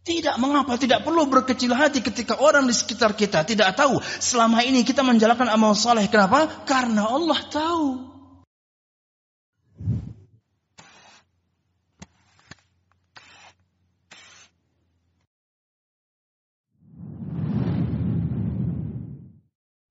Tidak 0.00 0.40
mengapa, 0.40 0.80
tidak 0.80 1.04
perlu 1.04 1.28
berkecil 1.28 1.76
hati 1.76 2.00
ketika 2.00 2.40
orang 2.40 2.64
di 2.64 2.72
sekitar 2.72 3.12
kita 3.12 3.44
tidak 3.44 3.76
tahu. 3.76 4.00
Selama 4.00 4.64
ini 4.64 4.80
kita 4.80 5.04
menjalankan 5.04 5.52
amal 5.52 5.76
soleh. 5.76 6.08
Kenapa? 6.08 6.48
Karena 6.64 7.04
Allah 7.04 7.40
tahu. 7.52 8.10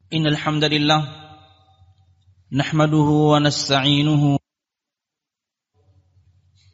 Innal 0.09 0.41
hamdalillah 0.41 1.05
nahmaduhu 2.49 3.29
wa 3.29 3.37
nasta'inuhu 3.37 4.41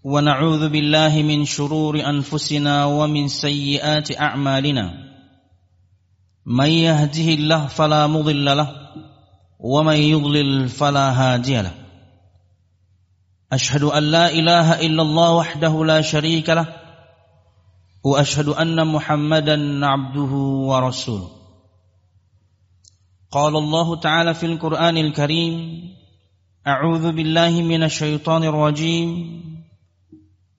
ونعوذ 0.06 0.70
بالله 0.70 1.22
من 1.22 1.46
شرور 1.46 2.10
أنفسنا 2.10 2.86
ومن 2.86 3.28
سيئات 3.28 4.18
أعمالنا. 4.22 4.94
من 6.46 6.70
يهده 6.70 7.30
الله 7.34 7.68
فلا 7.68 8.08
مضل 8.08 8.46
له 8.58 8.72
ومن 9.60 9.96
يضلل 9.96 10.70
فلا 10.70 11.12
هادي 11.12 11.62
له. 11.62 11.72
أشهد 13.52 13.84
أن 13.84 14.04
لا 14.04 14.30
إله 14.30 14.82
إلا 14.86 15.02
الله 15.02 15.32
وحده 15.34 15.86
لا 15.86 16.02
شريك 16.02 16.50
له 16.50 16.68
وأشهد 18.04 18.48
أن 18.48 18.88
محمدا 18.88 19.86
عبده 19.86 20.34
ورسوله. 20.70 21.30
قال 23.32 23.56
الله 23.56 23.96
تعالى 23.96 24.34
في 24.34 24.46
القرآن 24.46 24.98
الكريم 24.98 25.84
أعوذ 26.68 27.12
بالله 27.12 27.62
من 27.62 27.84
الشيطان 27.84 28.44
الرجيم. 28.44 29.55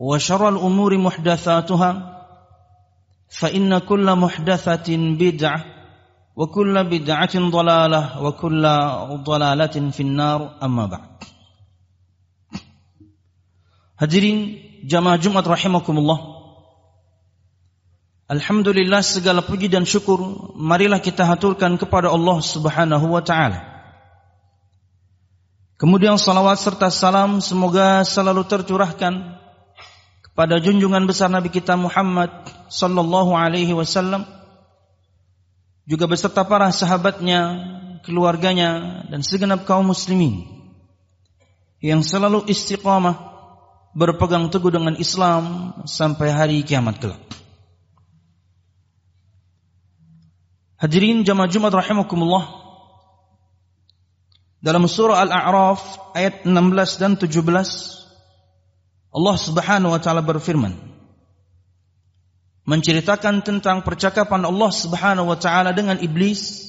وشر 0.00 0.48
الأمور 0.48 0.98
محدثاتها 0.98 1.90
فإن 3.28 3.78
كل 3.78 4.06
محدثة 4.16 4.88
بدعة 4.96 5.64
وكل 6.36 6.74
بدعة 6.84 7.34
ضلالة 7.36 8.22
وكل 8.22 8.64
ضلالة 9.28 9.76
في 9.90 10.02
النار 10.02 10.40
أما 10.62 10.86
بعد 10.86 11.10
Hadirin 14.00 14.56
jamaah 14.88 15.20
Jumat 15.20 15.44
rahimakumullah 15.44 16.40
Alhamdulillah 18.32 19.04
segala 19.04 19.44
puji 19.44 19.68
dan 19.68 19.84
syukur 19.84 20.22
marilah 20.56 21.04
kita 21.04 21.28
haturkan 21.28 21.76
kepada 21.76 22.08
Allah 22.08 22.38
Subhanahu 22.40 23.12
wa 23.12 23.20
taala. 23.20 23.60
Kemudian 25.76 26.14
salawat 26.14 26.62
serta 26.62 26.88
salam 26.94 27.42
semoga 27.42 28.06
selalu 28.06 28.46
tercurahkan 28.46 29.36
kepada 30.35 30.59
junjungan 30.59 31.07
besar 31.07 31.31
Nabi 31.31 31.47
kita 31.47 31.79
Muhammad 31.79 32.27
sallallahu 32.67 33.39
alaihi 33.39 33.71
wasallam 33.71 34.27
juga 35.87 36.11
beserta 36.11 36.43
para 36.43 36.67
sahabatnya, 36.75 37.39
keluarganya 38.03 39.07
dan 39.07 39.23
segenap 39.23 39.63
kaum 39.63 39.87
muslimin 39.87 40.43
yang 41.79 42.03
selalu 42.03 42.43
istiqamah 42.51 43.15
berpegang 43.95 44.51
teguh 44.51 44.75
dengan 44.75 44.99
Islam 44.99 45.71
sampai 45.87 46.27
hari 46.35 46.67
kiamat 46.67 46.99
kelak. 46.99 47.23
Hadirin 50.75 51.23
jamaah 51.23 51.47
Jumat 51.47 51.71
rahimakumullah. 51.71 52.59
Dalam 54.59 54.83
surah 54.83 55.23
Al-A'raf 55.23 56.11
ayat 56.11 56.43
16 56.43 56.99
dan 56.99 57.15
17 57.15 58.04
Allah 59.15 59.35
Subhanahu 59.39 59.95
wa 59.95 60.01
taala 60.03 60.19
berfirman 60.19 60.75
menceritakan 62.67 63.45
tentang 63.45 63.85
percakapan 63.85 64.43
Allah 64.43 64.71
Subhanahu 64.75 65.31
wa 65.31 65.37
taala 65.39 65.71
dengan 65.71 65.95
iblis 66.03 66.67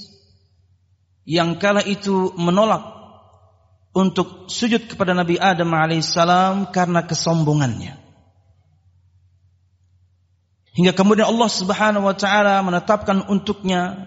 yang 1.26 1.58
kala 1.58 1.82
itu 1.82 2.30
menolak 2.38 2.94
untuk 3.96 4.46
sujud 4.46 4.86
kepada 4.86 5.16
Nabi 5.16 5.40
Adam 5.42 5.72
alaihissalam 5.74 6.70
karena 6.70 7.02
kesombongannya. 7.02 7.98
Hingga 10.76 10.92
kemudian 10.92 11.26
Allah 11.26 11.50
Subhanahu 11.50 12.04
wa 12.04 12.14
taala 12.14 12.60
menetapkan 12.60 13.26
untuknya 13.32 14.06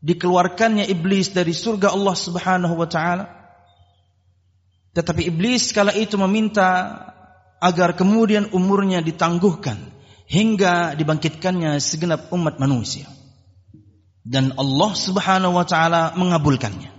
dikeluarkannya 0.00 0.86
iblis 0.86 1.34
dari 1.34 1.50
surga 1.50 1.92
Allah 1.92 2.14
Subhanahu 2.14 2.78
wa 2.78 2.86
taala. 2.86 3.26
Tetapi 4.94 5.28
iblis 5.28 5.74
kala 5.74 5.90
itu 5.92 6.14
meminta 6.14 7.11
agar 7.62 7.94
kemudian 7.94 8.50
umurnya 8.50 8.98
ditangguhkan 8.98 9.78
hingga 10.26 10.98
dibangkitkannya 10.98 11.78
segenap 11.78 12.34
umat 12.34 12.58
manusia. 12.58 13.06
Dan 14.26 14.54
Allah 14.58 14.92
Subhanahu 14.98 15.54
wa 15.54 15.66
taala 15.66 16.14
mengabulkannya. 16.18 16.90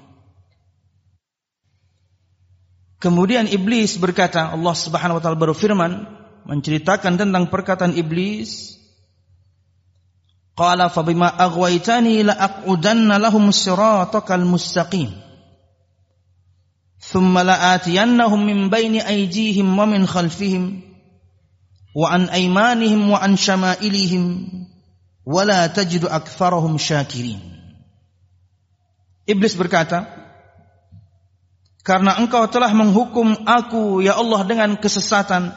Kemudian 3.04 3.52
iblis 3.52 4.00
berkata, 4.00 4.56
Allah 4.56 4.76
Subhanahu 4.76 5.20
wa 5.20 5.24
taala 5.24 5.36
berfirman 5.36 6.08
menceritakan 6.48 7.20
tentang 7.20 7.52
perkataan 7.52 8.00
iblis, 8.00 8.80
Qala 10.54 10.86
fa 10.86 11.02
bima 11.02 11.34
aghwaytani 11.34 12.30
la 12.30 12.38
aqudanna 12.38 13.18
lahum 13.18 13.50
siratakal 13.50 14.46
mustaqim. 14.46 15.10
ثم 17.03 17.39
لآتينهم 17.39 18.47
من 18.47 18.71
بين 18.71 19.01
أيديهم 19.01 19.79
ومن 19.79 20.07
خلفهم 20.07 20.81
وعن 21.95 22.23
أيمانهم 22.29 23.11
وعن 23.11 23.37
شمائلهم 23.37 24.25
ولا 25.27 25.67
تجد 25.67 26.05
أكثرهم 26.05 26.79
شاكرين 26.79 27.41
Iblis 29.29 29.61
berkata, 29.61 30.09
karena 31.85 32.17
engkau 32.17 32.49
telah 32.49 32.73
menghukum 32.73 33.37
aku 33.45 34.01
ya 34.01 34.17
Allah 34.17 34.41
dengan 34.49 34.73
kesesatan, 34.81 35.53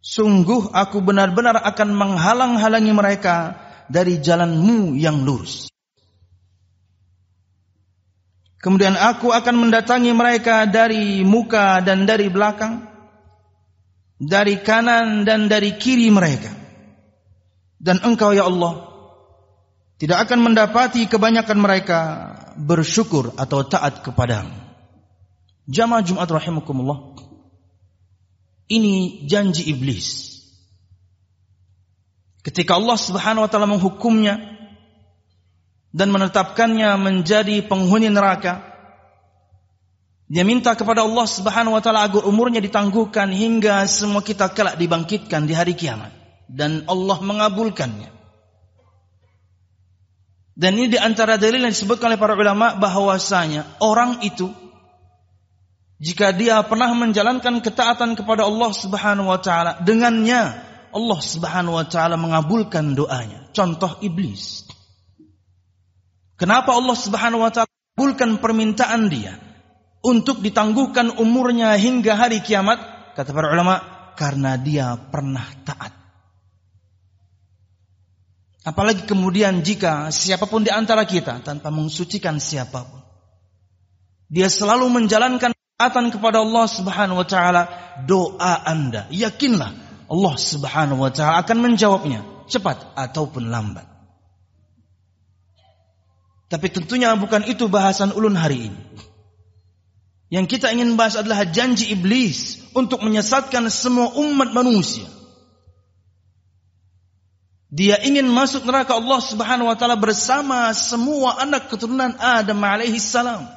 sungguh 0.00 0.72
aku 0.72 1.04
benar-benar 1.04 1.60
akan 1.60 1.92
menghalang-halangi 1.92 2.96
mereka 2.96 3.60
dari 3.92 4.24
jalanmu 4.24 4.96
yang 4.96 5.20
lurus. 5.20 5.68
Kemudian 8.63 8.95
aku 8.95 9.35
akan 9.35 9.67
mendatangi 9.67 10.15
mereka 10.15 10.63
dari 10.63 11.19
muka 11.27 11.83
dan 11.83 12.07
dari 12.07 12.31
belakang, 12.31 12.87
dari 14.15 14.63
kanan 14.63 15.27
dan 15.27 15.51
dari 15.51 15.75
kiri 15.75 16.07
mereka. 16.07 16.47
Dan 17.75 17.99
engkau 18.07 18.31
ya 18.31 18.47
Allah 18.47 18.87
tidak 19.99 20.31
akan 20.31 20.47
mendapati 20.47 21.11
kebanyakan 21.11 21.59
mereka 21.59 21.99
bersyukur 22.55 23.35
atau 23.35 23.67
taat 23.67 23.99
kepadamu. 23.99 24.55
Jamaah 25.67 26.03
Jumat 26.07 26.31
rahimakumullah. 26.31 27.19
Ini 28.71 29.27
janji 29.27 29.67
iblis. 29.67 30.39
Ketika 32.47 32.79
Allah 32.79 32.95
Subhanahu 32.95 33.43
wa 33.43 33.49
taala 33.51 33.67
menghukumnya 33.67 34.52
dan 35.93 36.09
menetapkannya 36.09 36.89
menjadi 36.97 37.61
penghuni 37.69 38.09
neraka. 38.09 38.73
Dia 40.25 40.41
minta 40.41 40.73
kepada 40.73 41.05
Allah 41.05 41.29
Subhanahu 41.29 41.77
wa 41.77 41.81
taala 41.85 42.09
agar 42.09 42.25
umurnya 42.25 42.57
ditangguhkan 42.57 43.29
hingga 43.29 43.85
semua 43.85 44.25
kita 44.25 44.49
kelak 44.49 44.81
dibangkitkan 44.81 45.45
di 45.45 45.53
hari 45.53 45.77
kiamat 45.77 46.09
dan 46.49 46.81
Allah 46.89 47.21
mengabulkannya. 47.21 48.09
Dan 50.53 50.77
ini 50.77 50.89
di 50.89 50.99
antara 51.01 51.37
dalil 51.37 51.61
yang 51.61 51.73
disebutkan 51.73 52.13
oleh 52.13 52.21
para 52.21 52.33
ulama 52.33 52.77
bahwasanya 52.77 53.77
orang 53.81 54.21
itu 54.25 54.49
jika 56.01 56.33
dia 56.33 56.61
pernah 56.65 56.89
menjalankan 56.97 57.61
ketaatan 57.61 58.17
kepada 58.17 58.49
Allah 58.49 58.73
Subhanahu 58.73 59.29
wa 59.29 59.37
taala 59.37 59.81
dengannya 59.85 60.57
Allah 60.93 61.19
Subhanahu 61.21 61.77
wa 61.77 61.85
taala 61.85 62.17
mengabulkan 62.17 62.97
doanya. 62.97 63.49
Contoh 63.53 64.01
iblis. 64.01 64.72
Kenapa 66.43 66.75
Allah 66.75 66.97
Subhanahu 66.99 67.39
wa 67.39 67.55
taala 67.55 67.71
mengabulkan 67.71 68.43
permintaan 68.43 69.07
dia 69.07 69.39
untuk 70.03 70.43
ditangguhkan 70.43 71.15
umurnya 71.15 71.71
hingga 71.79 72.19
hari 72.19 72.43
kiamat? 72.43 72.83
Kata 73.15 73.31
para 73.31 73.47
ulama, 73.47 73.79
karena 74.19 74.59
dia 74.59 74.99
pernah 74.99 75.47
taat. 75.63 75.95
Apalagi 78.67 79.07
kemudian 79.07 79.63
jika 79.63 80.11
siapa 80.11 80.43
pun 80.43 80.67
di 80.67 80.71
antara 80.75 81.07
kita 81.07 81.39
tanpa 81.39 81.71
mensucikan 81.71 82.43
siapa 82.43 82.91
pun. 82.91 82.99
Dia 84.27 84.51
selalu 84.51 84.91
menjalankan 84.91 85.55
taatan 85.79 86.11
kepada 86.11 86.43
Allah 86.43 86.67
Subhanahu 86.67 87.23
wa 87.23 87.27
taala, 87.27 87.71
doa 88.03 88.67
Anda 88.67 89.07
yakinlah 89.15 89.71
Allah 90.11 90.35
Subhanahu 90.35 91.07
wa 91.07 91.11
taala 91.15 91.39
akan 91.39 91.71
menjawabnya 91.71 92.19
cepat 92.51 92.99
ataupun 92.99 93.47
lambat. 93.47 93.92
Tapi 96.53 96.69
tentunya 96.69 97.09
bukan 97.17 97.49
itu 97.49 97.65
bahasan 97.65 98.13
ulun 98.13 98.37
hari 98.37 98.69
ini. 98.69 98.81
Yang 100.29 100.45
kita 100.53 100.69
ingin 100.69 100.93
bahas 100.93 101.17
adalah 101.17 101.49
janji 101.49 101.89
iblis 101.89 102.61
untuk 102.77 103.01
menyesatkan 103.01 103.65
semua 103.73 104.13
umat 104.21 104.53
manusia. 104.53 105.09
Dia 107.73 107.97
ingin 108.05 108.29
masuk 108.29 108.69
neraka 108.69 108.93
Allah 108.93 109.17
Subhanahu 109.17 109.65
wa 109.65 109.73
taala 109.73 109.97
bersama 109.97 110.69
semua 110.77 111.41
anak 111.41 111.73
keturunan 111.73 112.13
Adam 112.21 112.61
alaihi 112.61 113.01
salam. 113.01 113.49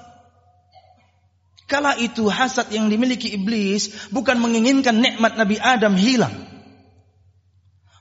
Kala 1.68 2.00
itu 2.00 2.24
hasad 2.32 2.72
yang 2.72 2.88
dimiliki 2.88 3.28
iblis 3.36 4.08
bukan 4.08 4.40
menginginkan 4.40 4.96
nikmat 4.96 5.36
Nabi 5.36 5.60
Adam 5.60 6.00
hilang. 6.00 6.32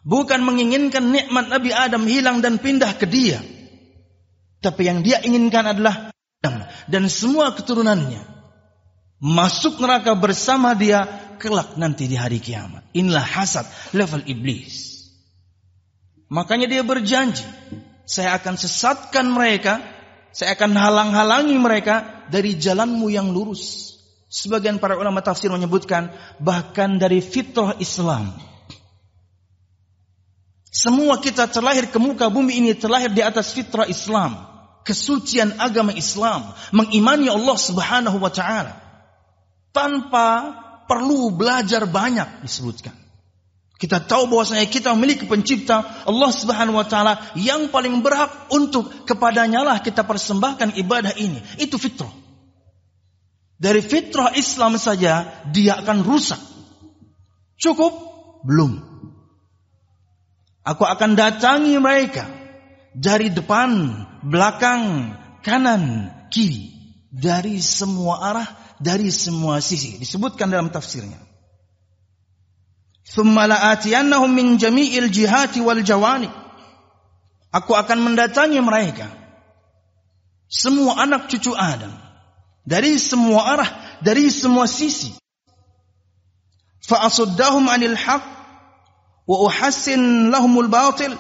Bukan 0.08 0.40
menginginkan 0.40 1.12
nikmat 1.12 1.52
Nabi 1.52 1.76
Adam 1.76 2.08
hilang 2.08 2.40
dan 2.40 2.64
pindah 2.64 2.96
ke 2.96 3.04
dia. 3.04 3.44
Tapi 4.66 4.82
yang 4.82 5.06
dia 5.06 5.22
inginkan 5.22 5.62
adalah 5.62 6.10
Adam 6.42 6.66
dan 6.90 7.06
semua 7.06 7.54
keturunannya 7.54 8.26
masuk 9.22 9.78
neraka 9.78 10.18
bersama 10.18 10.74
dia 10.74 11.06
kelak 11.38 11.78
nanti 11.78 12.10
di 12.10 12.18
hari 12.18 12.42
kiamat. 12.42 12.82
Inilah 12.98 13.22
hasad 13.22 13.70
level 13.94 14.26
iblis. 14.26 15.06
Makanya 16.34 16.66
dia 16.66 16.82
berjanji, 16.82 17.46
saya 18.10 18.34
akan 18.42 18.58
sesatkan 18.58 19.30
mereka, 19.30 19.86
saya 20.34 20.58
akan 20.58 20.74
halang-halangi 20.74 21.58
mereka 21.62 22.26
dari 22.34 22.58
jalanmu 22.58 23.06
yang 23.14 23.30
lurus. 23.30 23.94
Sebagian 24.34 24.82
para 24.82 24.98
ulama 24.98 25.22
tafsir 25.22 25.54
menyebutkan 25.54 26.10
bahkan 26.42 26.98
dari 26.98 27.22
fitrah 27.22 27.78
Islam. 27.78 28.34
Semua 30.76 31.22
kita 31.24 31.48
terlahir 31.48 31.88
ke 31.88 31.96
muka 32.02 32.28
bumi 32.28 32.60
ini 32.60 32.76
terlahir 32.76 33.08
di 33.14 33.24
atas 33.24 33.56
fitrah 33.56 33.88
Islam, 33.88 34.55
kesucian 34.86 35.58
agama 35.58 35.92
Islam, 35.92 36.54
mengimani 36.70 37.28
Allah 37.28 37.58
Subhanahu 37.58 38.22
wa 38.22 38.30
taala 38.30 38.78
tanpa 39.74 40.56
perlu 40.86 41.34
belajar 41.34 41.90
banyak 41.90 42.46
disebutkan. 42.46 42.94
Kita 43.76 44.00
tahu 44.00 44.32
bahwasanya 44.32 44.72
kita 44.72 44.96
memiliki 44.96 45.28
pencipta 45.28 45.84
Allah 46.08 46.32
Subhanahu 46.32 46.80
wa 46.80 46.88
taala 46.88 47.20
yang 47.36 47.68
paling 47.68 48.00
berhak 48.00 48.32
untuk 48.48 48.88
kepadanya 49.04 49.68
lah 49.68 49.84
kita 49.84 50.08
persembahkan 50.08 50.80
ibadah 50.80 51.12
ini. 51.20 51.44
Itu 51.60 51.76
fitrah. 51.76 52.14
Dari 53.60 53.84
fitrah 53.84 54.32
Islam 54.40 54.80
saja 54.80 55.44
dia 55.52 55.84
akan 55.84 56.08
rusak. 56.08 56.40
Cukup? 57.60 57.92
Belum. 58.48 58.80
Aku 60.64 60.84
akan 60.88 61.14
datangi 61.14 61.76
mereka 61.78 62.26
dari 62.96 63.28
depan, 63.28 63.92
belakang, 64.26 65.14
kanan, 65.46 66.10
kiri, 66.34 66.74
dari 67.14 67.62
semua 67.62 68.34
arah, 68.34 68.50
dari 68.82 69.14
semua 69.14 69.62
sisi. 69.62 70.02
Disebutkan 70.02 70.50
dalam 70.50 70.74
tafsirnya. 70.74 71.22
La'atiyannahum 73.16 74.34
min 74.34 74.58
jami'il 74.58 75.14
jihati 75.14 75.62
wal 75.62 75.86
jawani. 75.86 76.28
Aku 77.54 77.72
akan 77.72 78.02
mendatangi 78.04 78.60
mereka. 78.60 79.08
Semua 80.52 81.00
anak 81.00 81.32
cucu 81.32 81.56
Adam. 81.56 81.94
Dari 82.66 82.98
semua 82.98 83.56
arah, 83.56 83.70
dari 84.02 84.28
semua 84.34 84.66
sisi. 84.66 85.14
Fa'asuddahum 86.84 87.70
anil 87.72 87.96
haq. 87.96 88.26
Wa 89.24 89.38
uhassin 89.48 90.34
lahumul 90.34 90.68
batil. 90.68 91.16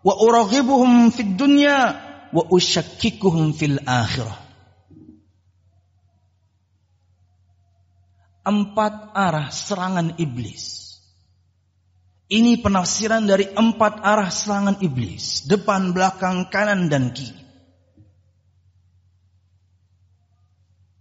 Wa 0.00 0.14
uraghibuhum 0.22 1.12
fid 1.12 1.36
dunya. 1.36 2.07
Wa 2.34 2.44
usyakkikuhum 2.48 3.56
fil 3.56 3.80
akhirah. 3.84 4.38
Empat 8.48 9.12
arah 9.12 9.52
serangan 9.52 10.16
iblis 10.16 10.78
ini 12.28 12.60
penafsiran 12.60 13.24
dari 13.24 13.48
empat 13.48 14.04
arah 14.04 14.28
serangan 14.28 14.76
iblis. 14.84 15.48
Depan, 15.48 15.96
belakang, 15.96 16.52
kanan, 16.52 16.92
dan 16.92 17.08
kiri. 17.16 17.40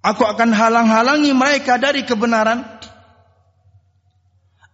Aku 0.07 0.23
akan 0.23 0.56
halang-halangi 0.56 1.35
mereka 1.35 1.75
dari 1.75 2.07
kebenaran. 2.07 2.63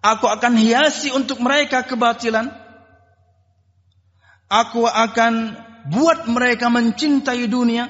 Aku 0.05 0.29
akan 0.29 0.53
hiasi 0.53 1.09
untuk 1.09 1.41
mereka 1.41 1.81
kebatilan. 1.81 2.53
Aku 4.45 4.85
akan 4.85 5.57
buat 5.87 6.29
mereka 6.29 6.67
mencintai 6.71 7.47
dunia. 7.47 7.89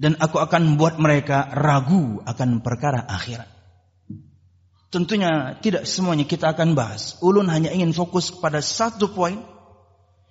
Dan 0.00 0.16
aku 0.16 0.40
akan 0.40 0.80
buat 0.80 0.96
mereka 0.96 1.52
ragu 1.52 2.24
akan 2.24 2.64
perkara 2.64 3.04
akhirat. 3.04 3.44
Tentunya 4.88 5.60
tidak 5.60 5.84
semuanya 5.84 6.24
kita 6.24 6.56
akan 6.56 6.72
bahas. 6.72 7.20
Ulun 7.20 7.52
hanya 7.52 7.68
ingin 7.68 7.92
fokus 7.92 8.32
kepada 8.32 8.64
satu 8.64 9.12
poin. 9.12 9.44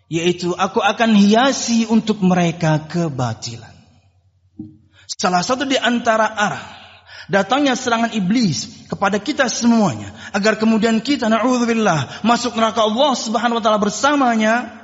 Yaitu 0.10 0.58
aku 0.58 0.82
akan 0.82 1.14
hiasi 1.14 1.86
untuk 1.86 2.18
mereka 2.26 2.82
kebatilan. 2.90 3.72
Salah 5.06 5.46
satu 5.46 5.70
di 5.70 5.78
antara 5.78 6.34
arah 6.34 6.66
datangnya 7.30 7.78
serangan 7.78 8.10
iblis 8.18 8.90
kepada 8.90 9.22
kita 9.22 9.46
semuanya 9.46 10.10
agar 10.34 10.58
kemudian 10.58 10.98
kita 10.98 11.30
naudzubillah 11.30 12.26
masuk 12.26 12.58
neraka 12.58 12.82
Allah 12.84 13.14
Subhanahu 13.14 13.62
wa 13.62 13.64
taala 13.64 13.78
bersamanya 13.78 14.79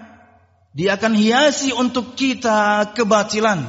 dia 0.75 1.00
akan 1.00 1.15
hiasi 1.15 1.72
untuk 1.72 2.20
kita 2.20 2.91
kebatilan 2.91 3.63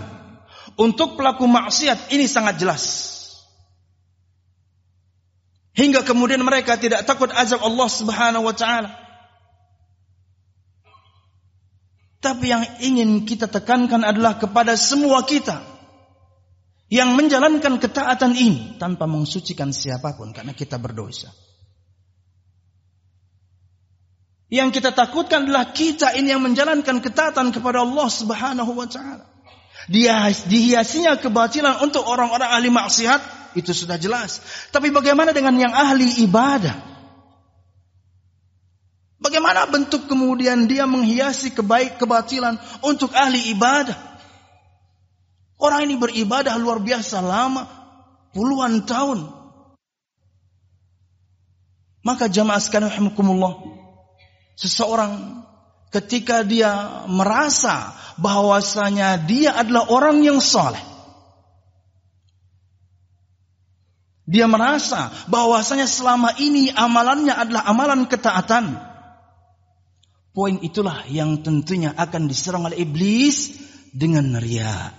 untuk 0.75 1.15
pelaku 1.15 1.47
maksiat 1.47 2.11
ini 2.11 2.27
sangat 2.27 2.59
jelas 2.59 3.17
Hingga 5.77 6.09
kemudian 6.09 6.41
mereka 6.41 6.81
tidak 6.81 7.05
takut 7.05 7.29
azab 7.29 7.61
Allah 7.61 7.89
Subhanahu 7.93 8.49
wa 8.49 8.57
taala. 8.57 8.97
Tapi 12.25 12.49
yang 12.49 12.65
ingin 12.81 13.29
kita 13.29 13.45
tekankan 13.45 14.01
adalah 14.01 14.41
kepada 14.41 14.73
semua 14.81 15.21
kita 15.29 15.61
yang 16.89 17.13
menjalankan 17.13 17.77
ketaatan 17.77 18.33
ini 18.33 18.81
tanpa 18.81 19.05
mensucikan 19.05 19.69
siapa 19.69 20.17
pun 20.17 20.33
karena 20.33 20.57
kita 20.57 20.81
berdosa. 20.81 21.29
Yang 24.47 24.79
kita 24.79 24.95
takutkan 24.95 25.43
adalah 25.47 25.75
kita 25.75 26.15
ini 26.15 26.31
yang 26.31 26.43
menjalankan 26.43 27.03
ketaatan 27.03 27.51
kepada 27.51 27.83
Allah 27.83 28.07
Subhanahu 28.07 28.73
wa 28.79 28.87
taala. 28.87 29.27
Dia 29.91 30.31
dihiasinya 30.31 31.19
kebatilan 31.19 31.83
untuk 31.83 32.07
orang-orang 32.07 32.51
ahli 32.51 32.71
maksiat 32.71 33.55
itu 33.59 33.75
sudah 33.75 33.99
jelas. 33.99 34.43
Tapi 34.71 34.91
bagaimana 34.95 35.35
dengan 35.35 35.55
yang 35.59 35.75
ahli 35.75 36.23
ibadah? 36.23 36.75
Bagaimana 39.17 39.67
bentuk 39.67 40.07
kemudian 40.07 40.71
dia 40.71 40.87
menghiasi 40.87 41.51
kebaik 41.51 41.99
kebatilan 41.99 42.61
untuk 42.87 43.11
ahli 43.17 43.51
ibadah? 43.51 43.99
Orang 45.57 45.89
ini 45.89 45.97
beribadah 45.97 46.55
luar 46.61 46.79
biasa 46.85 47.25
lama, 47.25 47.65
puluhan 48.37 48.85
tahun. 48.85 49.27
Maka 52.05 52.29
jamaah 52.29 52.61
sekalian 52.61 52.93
rahimakumullah, 52.93 53.57
seseorang 54.57 55.45
ketika 55.93 56.43
dia 56.43 57.05
merasa 57.07 57.95
bahwasanya 58.17 59.21
dia 59.23 59.55
adalah 59.55 59.87
orang 59.93 60.25
yang 60.25 60.41
saleh, 60.41 60.83
Dia 64.27 64.51
merasa 64.51 65.15
bahwasanya 65.31 65.87
selama 65.87 66.35
ini 66.43 66.75
amalannya 66.75 67.31
adalah 67.31 67.63
amalan 67.63 68.11
ketaatan. 68.11 68.75
Poin 70.35 70.59
itulah 70.67 71.07
yang 71.07 71.47
tentunya 71.47 71.95
akan 71.95 72.27
diserang 72.27 72.67
oleh 72.67 72.83
iblis 72.83 73.55
dengan 73.95 74.35
ria. 74.43 74.91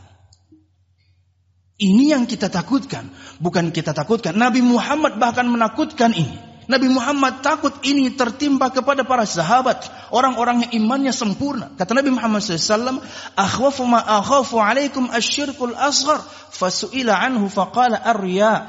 Ini 1.78 2.18
yang 2.18 2.26
kita 2.26 2.50
takutkan, 2.50 3.12
bukan 3.38 3.70
kita 3.70 3.94
takutkan. 3.94 4.34
Nabi 4.34 4.66
Muhammad 4.66 5.20
bahkan 5.22 5.46
menakutkan 5.46 6.16
ini. 6.16 6.47
Nabi 6.68 6.92
Muhammad 6.92 7.40
takut 7.40 7.72
ini 7.88 8.12
tertimpa 8.12 8.68
kepada 8.68 9.08
para 9.08 9.24
sahabat, 9.24 9.88
orang-orang 10.12 10.68
yang 10.68 10.84
imannya 10.84 11.16
sempurna. 11.16 11.72
Kata 11.80 11.96
Nabi 11.96 12.12
Muhammad 12.12 12.44
SAW, 12.44 13.00
"Akhwafu 13.40 13.88
ma 13.88 14.04
akhafu 14.04 14.60
alaikum 14.60 15.08
asyirkul 15.08 15.72
asghar." 15.72 16.20
Fasu'ila 16.52 17.16
anhu 17.24 17.48
faqala 17.48 17.96
ar-riya. 18.04 18.68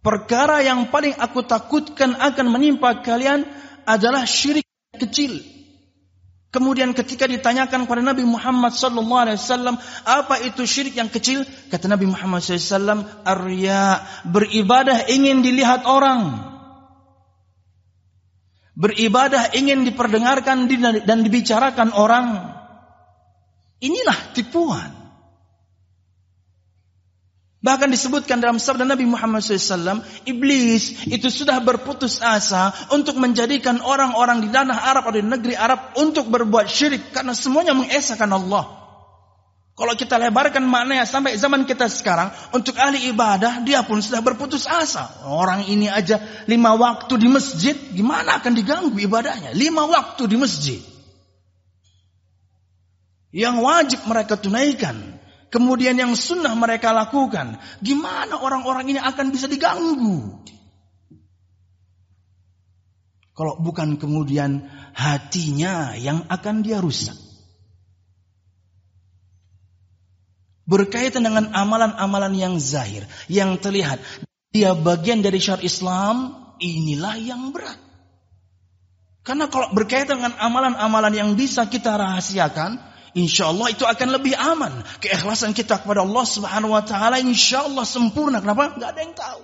Perkara 0.00 0.64
yang 0.64 0.88
paling 0.88 1.16
aku 1.16 1.44
takutkan 1.44 2.16
akan 2.16 2.46
menimpa 2.48 3.04
kalian 3.04 3.44
adalah 3.84 4.24
syirik 4.24 4.64
kecil. 4.96 5.53
Kemudian 6.54 6.94
ketika 6.94 7.26
ditanyakan 7.26 7.82
kepada 7.82 7.98
Nabi 7.98 8.22
Muhammad 8.22 8.78
sallallahu 8.78 9.22
alaihi 9.26 9.42
wasallam, 9.42 9.74
apa 10.06 10.38
itu 10.46 10.62
syirik 10.62 10.94
yang 10.94 11.10
kecil? 11.10 11.42
Kata 11.66 11.90
Nabi 11.90 12.06
Muhammad 12.06 12.46
sallallahu 12.46 12.62
alaihi 12.62 12.70
wasallam, 12.70 13.00
arya, 13.26 13.82
beribadah 14.22 15.10
ingin 15.10 15.42
dilihat 15.42 15.82
orang. 15.82 16.54
Beribadah 18.78 19.50
ingin 19.50 19.82
diperdengarkan 19.82 20.70
dan 21.02 21.18
dibicarakan 21.26 21.90
orang. 21.90 22.54
Inilah 23.82 24.18
tipuan. 24.38 25.03
Bahkan 27.64 27.88
disebutkan 27.88 28.44
dalam 28.44 28.60
sabda 28.60 28.84
Nabi 28.84 29.08
Muhammad 29.08 29.40
SAW, 29.40 30.04
iblis 30.28 31.08
itu 31.08 31.32
sudah 31.32 31.64
berputus 31.64 32.20
asa 32.20 32.76
untuk 32.92 33.16
menjadikan 33.16 33.80
orang-orang 33.80 34.44
di 34.44 34.52
tanah 34.52 34.84
Arab 34.84 35.08
atau 35.08 35.16
di 35.16 35.24
negeri 35.24 35.56
Arab 35.56 35.96
untuk 35.96 36.28
berbuat 36.28 36.68
syirik 36.68 37.16
karena 37.16 37.32
semuanya 37.32 37.72
mengesahkan 37.72 38.28
Allah. 38.28 38.84
Kalau 39.74 39.96
kita 39.96 40.20
lebarkan 40.20 40.60
maknanya 40.60 41.08
sampai 41.08 41.40
zaman 41.40 41.64
kita 41.64 41.88
sekarang, 41.88 42.28
untuk 42.52 42.76
ahli 42.76 43.08
ibadah 43.08 43.64
dia 43.64 43.80
pun 43.80 43.96
sudah 44.04 44.20
berputus 44.20 44.68
asa. 44.68 45.08
Orang 45.24 45.64
ini 45.64 45.88
aja 45.88 46.20
lima 46.44 46.76
waktu 46.76 47.16
di 47.16 47.32
masjid, 47.32 47.72
gimana 47.96 48.44
akan 48.44 48.52
diganggu 48.52 49.00
ibadahnya? 49.00 49.56
Lima 49.56 49.88
waktu 49.88 50.28
di 50.28 50.36
masjid. 50.36 50.84
Yang 53.32 53.56
wajib 53.64 54.00
mereka 54.04 54.36
tunaikan 54.36 55.13
Kemudian 55.54 55.94
yang 55.94 56.18
sunnah 56.18 56.58
mereka 56.58 56.90
lakukan. 56.90 57.62
Gimana 57.78 58.42
orang-orang 58.42 58.90
ini 58.90 58.98
akan 58.98 59.30
bisa 59.30 59.46
diganggu? 59.46 60.42
Kalau 63.38 63.62
bukan 63.62 63.94
kemudian 63.94 64.66
hatinya 64.98 65.94
yang 65.94 66.26
akan 66.26 66.66
dia 66.66 66.82
rusak. 66.82 67.14
Berkaitan 70.66 71.22
dengan 71.22 71.54
amalan-amalan 71.54 72.34
yang 72.34 72.54
zahir. 72.58 73.06
Yang 73.30 73.62
terlihat. 73.62 74.02
Dia 74.50 74.74
bagian 74.74 75.22
dari 75.22 75.38
syar 75.38 75.62
Islam. 75.62 76.34
Inilah 76.58 77.14
yang 77.22 77.54
berat. 77.54 77.78
Karena 79.22 79.46
kalau 79.46 79.70
berkaitan 79.70 80.18
dengan 80.18 80.34
amalan-amalan 80.34 81.14
yang 81.14 81.30
bisa 81.38 81.70
kita 81.70 81.94
rahasiakan 81.94 82.93
Insya 83.14 83.54
Allah 83.54 83.70
itu 83.70 83.86
akan 83.86 84.08
lebih 84.10 84.34
aman. 84.34 84.82
Keikhlasan 84.98 85.54
kita 85.54 85.78
kepada 85.78 86.02
Allah 86.02 86.26
Subhanahu 86.26 86.74
Wa 86.74 86.82
Taala 86.82 87.22
Insya 87.22 87.62
Allah 87.62 87.86
sempurna. 87.86 88.42
Kenapa? 88.42 88.74
Gak 88.74 88.90
ada 88.90 89.00
yang 89.00 89.14
tahu. 89.14 89.42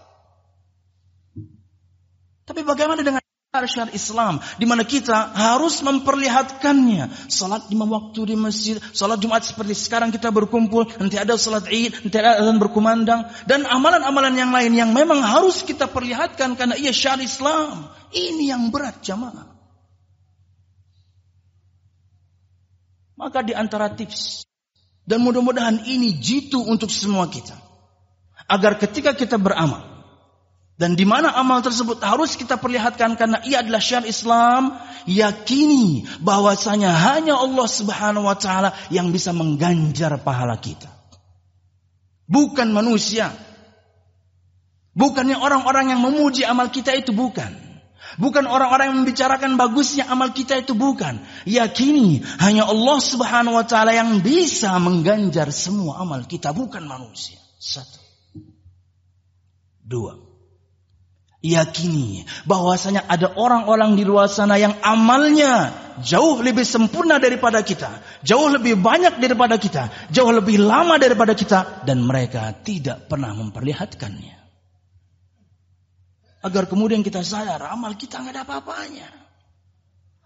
Tapi 2.51 2.67
bagaimana 2.67 3.07
dengan 3.07 3.23
syariat 3.51 3.91
Islam 3.91 4.39
di 4.63 4.67
mana 4.67 4.87
kita 4.87 5.35
harus 5.35 5.83
memperlihatkannya 5.83 7.27
salat 7.27 7.67
lima 7.67 7.83
waktu 7.83 8.31
di 8.31 8.37
masjid 8.39 8.79
salat 8.95 9.19
Jumat 9.19 9.43
seperti 9.43 9.75
sekarang 9.75 10.15
kita 10.15 10.31
berkumpul 10.31 10.87
nanti 11.03 11.19
ada 11.19 11.35
salat 11.35 11.67
Id 11.67 12.07
nanti 12.07 12.15
ada 12.15 12.39
azan 12.39 12.63
berkumandang 12.63 13.27
dan 13.51 13.67
amalan-amalan 13.67 14.39
yang 14.39 14.55
lain 14.55 14.71
yang 14.79 14.91
memang 14.95 15.19
harus 15.19 15.67
kita 15.67 15.91
perlihatkan 15.91 16.55
karena 16.55 16.79
ia 16.79 16.95
syariat 16.95 17.27
Islam 17.27 17.91
ini 18.15 18.55
yang 18.55 18.71
berat 18.71 19.03
jamaah 19.03 19.50
Maka 23.21 23.45
di 23.45 23.53
antara 23.53 23.93
tips 23.93 24.49
dan 25.05 25.21
mudah-mudahan 25.21 25.85
ini 25.85 26.17
jitu 26.17 26.65
untuk 26.65 26.89
semua 26.89 27.29
kita. 27.29 27.53
Agar 28.49 28.81
ketika 28.81 29.13
kita 29.13 29.37
beramal 29.37 29.85
dan 30.81 30.97
di 30.97 31.05
mana 31.05 31.37
amal 31.37 31.61
tersebut 31.61 32.01
harus 32.01 32.41
kita 32.41 32.57
perlihatkan 32.57 33.13
karena 33.21 33.45
ia 33.45 33.61
adalah 33.61 33.85
syariat 33.85 34.09
Islam, 34.09 34.81
yakini 35.05 36.09
bahwasanya 36.25 36.89
hanya 36.89 37.37
Allah 37.37 37.69
Subhanahu 37.69 38.25
wa 38.25 38.33
taala 38.41 38.73
yang 38.89 39.13
bisa 39.13 39.37
mengganjar 39.37 40.17
pahala 40.25 40.57
kita. 40.57 40.89
Bukan 42.25 42.73
manusia. 42.73 43.29
Bukannya 44.97 45.37
orang-orang 45.37 45.93
yang 45.93 46.01
memuji 46.01 46.49
amal 46.49 46.73
kita 46.73 46.97
itu 46.97 47.13
bukan. 47.13 47.70
Bukan 48.21 48.45
orang-orang 48.45 48.93
yang 48.93 48.99
membicarakan 49.01 49.57
bagusnya 49.57 50.05
amal 50.13 50.37
kita 50.37 50.61
itu 50.61 50.77
bukan. 50.77 51.25
Yakini 51.49 52.21
hanya 52.37 52.69
Allah 52.69 53.01
Subhanahu 53.01 53.57
wa 53.57 53.65
taala 53.65 53.97
yang 53.97 54.21
bisa 54.21 54.77
mengganjar 54.77 55.49
semua 55.49 56.05
amal 56.05 56.29
kita, 56.29 56.53
bukan 56.53 56.85
manusia. 56.85 57.41
Satu. 57.57 57.97
Dua. 59.81 60.21
Yakini 61.41 62.29
bahwasanya 62.45 63.09
ada 63.09 63.33
orang-orang 63.33 63.97
di 63.97 64.05
luar 64.05 64.29
sana 64.29 64.61
yang 64.61 64.77
amalnya 64.85 65.73
jauh 66.05 66.45
lebih 66.45 66.69
sempurna 66.69 67.17
daripada 67.17 67.65
kita, 67.65 68.05
jauh 68.21 68.53
lebih 68.53 68.77
banyak 68.77 69.17
daripada 69.17 69.57
kita, 69.57 69.89
jauh 70.13 70.29
lebih 70.29 70.61
lama 70.61 71.01
daripada 71.01 71.33
kita 71.33 71.89
dan 71.89 72.05
mereka 72.05 72.53
tidak 72.61 73.09
pernah 73.09 73.33
memperlihatkannya. 73.33 74.40
Agar 76.41 76.65
kemudian 76.65 77.05
kita 77.05 77.21
sadar 77.21 77.61
amal 77.69 77.97
kita 78.01 78.21
nggak 78.21 78.33
ada 78.33 78.43
apa-apanya. 78.49 79.09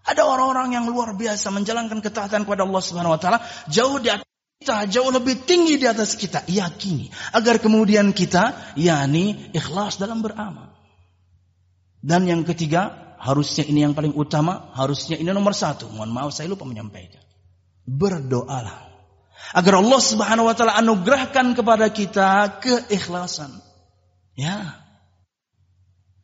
Ada 0.05 0.21
orang-orang 0.21 0.77
yang 0.77 0.85
luar 0.85 1.17
biasa 1.17 1.49
menjalankan 1.49 1.99
ketaatan 1.99 2.45
kepada 2.45 2.63
Allah 2.63 2.81
Subhanahu 2.83 3.17
wa 3.17 3.19
taala 3.19 3.41
jauh 3.67 3.97
di 3.97 4.13
atas 4.13 4.29
kita, 4.61 4.85
jauh 4.87 5.09
lebih 5.09 5.43
tinggi 5.43 5.81
di 5.81 5.89
atas 5.89 6.13
kita. 6.13 6.45
Yakini 6.45 7.09
agar 7.33 7.57
kemudian 7.57 8.13
kita 8.13 8.75
yakni 8.77 9.51
ikhlas 9.51 9.97
dalam 9.97 10.21
beramal. 10.21 10.71
Dan 12.05 12.29
yang 12.29 12.45
ketiga, 12.45 13.17
harusnya 13.17 13.65
ini 13.65 13.81
yang 13.81 13.97
paling 13.97 14.13
utama, 14.13 14.69
harusnya 14.77 15.17
ini 15.17 15.25
nomor 15.33 15.57
satu. 15.57 15.89
Mohon 15.89 16.11
maaf 16.13 16.31
saya 16.37 16.45
lupa 16.45 16.69
menyampaikan. 16.69 17.25
Berdoalah. 17.89 18.93
Agar 19.57 19.81
Allah 19.81 20.01
subhanahu 20.01 20.45
wa 20.45 20.53
ta'ala 20.53 20.77
anugerahkan 20.77 21.57
kepada 21.57 21.89
kita 21.89 22.61
keikhlasan. 22.61 23.57
Ya, 24.37 24.84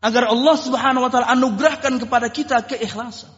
Agar 0.01 0.33
Allah 0.33 0.55
subhanahu 0.57 1.05
wa 1.05 1.11
ta'ala 1.13 1.29
anugerahkan 1.37 2.01
kepada 2.01 2.27
kita 2.33 2.65
keikhlasan. 2.65 3.29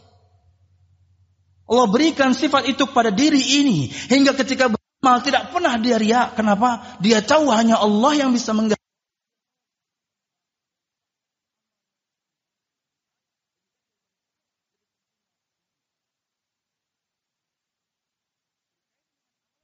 Allah 1.68 1.88
berikan 1.92 2.32
sifat 2.32 2.72
itu 2.72 2.88
kepada 2.88 3.12
diri 3.12 3.40
ini. 3.40 3.92
Hingga 3.92 4.32
ketika 4.40 4.72
beramal 4.72 5.20
tidak 5.24 5.52
pernah 5.52 5.76
dia 5.76 6.00
riak. 6.00 6.40
Kenapa? 6.40 7.00
Dia 7.04 7.20
tahu 7.20 7.52
hanya 7.52 7.84
Allah 7.84 8.16
yang 8.16 8.32
bisa 8.32 8.56
mengganti. 8.56 8.80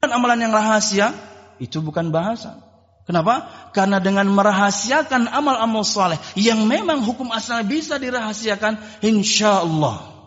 amalan 0.09 0.47
yang 0.47 0.53
rahasia 0.55 1.13
itu 1.61 1.79
bukan 1.83 2.11
bahasa. 2.11 2.68
Kenapa? 3.09 3.49
Karena 3.73 3.97
dengan 3.97 4.29
merahasiakan 4.29 5.33
amal-amal 5.33 5.81
soleh 5.81 6.21
yang 6.37 6.61
memang 6.69 7.01
hukum 7.01 7.33
asalnya 7.33 7.65
bisa 7.65 7.97
dirahasiakan, 7.97 8.77
insya 9.01 9.65
Allah 9.65 10.19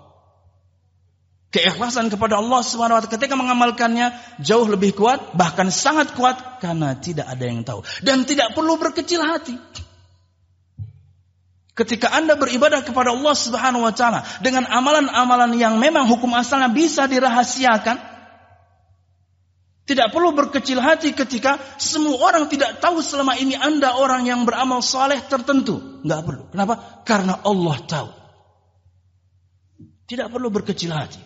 keikhlasan 1.53 2.09
kepada 2.09 2.41
Allah 2.41 2.65
Subhanahu 2.65 2.99
wa 2.99 3.03
taala 3.05 3.15
ketika 3.15 3.39
mengamalkannya 3.39 4.11
jauh 4.43 4.67
lebih 4.67 4.99
kuat, 4.99 5.37
bahkan 5.37 5.69
sangat 5.71 6.17
kuat 6.17 6.59
karena 6.59 6.99
tidak 6.99 7.29
ada 7.29 7.45
yang 7.45 7.63
tahu 7.63 7.87
dan 8.03 8.27
tidak 8.27 8.51
perlu 8.57 8.75
berkecil 8.81 9.23
hati. 9.23 9.55
Ketika 11.73 12.13
Anda 12.13 12.37
beribadah 12.37 12.85
kepada 12.85 13.15
Allah 13.15 13.33
Subhanahu 13.37 13.87
wa 13.87 13.95
taala 13.95 14.27
dengan 14.43 14.67
amalan-amalan 14.67 15.55
yang 15.55 15.79
memang 15.79 16.11
hukum 16.11 16.35
asalnya 16.35 16.73
bisa 16.73 17.07
dirahasiakan, 17.07 18.12
tidak 19.83 20.15
perlu 20.15 20.31
berkecil 20.31 20.79
hati 20.79 21.11
ketika 21.11 21.59
semua 21.75 22.15
orang 22.23 22.47
tidak 22.47 22.79
tahu 22.79 23.03
selama 23.03 23.35
ini 23.35 23.59
Anda 23.59 23.99
orang 23.99 24.31
yang 24.31 24.47
beramal 24.47 24.79
saleh 24.79 25.19
tertentu. 25.27 26.03
Nggak 26.07 26.21
perlu. 26.23 26.45
Kenapa? 26.55 27.03
Karena 27.03 27.43
Allah 27.43 27.77
tahu. 27.83 28.11
Tidak 30.07 30.31
perlu 30.31 30.55
berkecil 30.55 30.95
hati. 30.95 31.19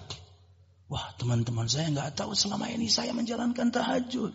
Wah 0.87 1.13
teman-teman 1.19 1.67
saya 1.67 1.91
nggak 1.93 2.17
tahu 2.17 2.33
selama 2.33 2.71
ini 2.73 2.89
saya 2.89 3.13
menjalankan 3.13 3.69
tahajud. 3.69 4.33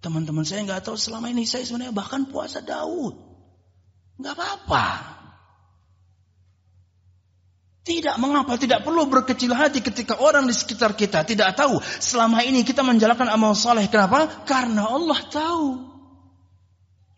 Teman-teman 0.00 0.46
saya 0.48 0.64
nggak 0.64 0.88
tahu 0.88 0.96
selama 0.96 1.28
ini 1.28 1.44
saya 1.44 1.68
sebenarnya 1.68 1.92
bahkan 1.92 2.24
puasa 2.30 2.64
Daud. 2.64 3.14
Nggak 4.16 4.32
apa-apa. 4.32 4.86
Tidak 7.92 8.16
mengapa, 8.16 8.56
tidak 8.56 8.88
perlu 8.88 9.04
berkecil 9.04 9.52
hati 9.52 9.84
ketika 9.84 10.16
orang 10.16 10.48
di 10.48 10.56
sekitar 10.56 10.96
kita 10.96 11.28
tidak 11.28 11.52
tahu 11.52 11.76
selama 12.00 12.40
ini 12.40 12.64
kita 12.64 12.80
menjalankan 12.80 13.28
amal 13.28 13.52
saleh. 13.52 13.84
Kenapa? 13.84 14.48
Karena 14.48 14.88
Allah 14.88 15.20
tahu. 15.28 15.92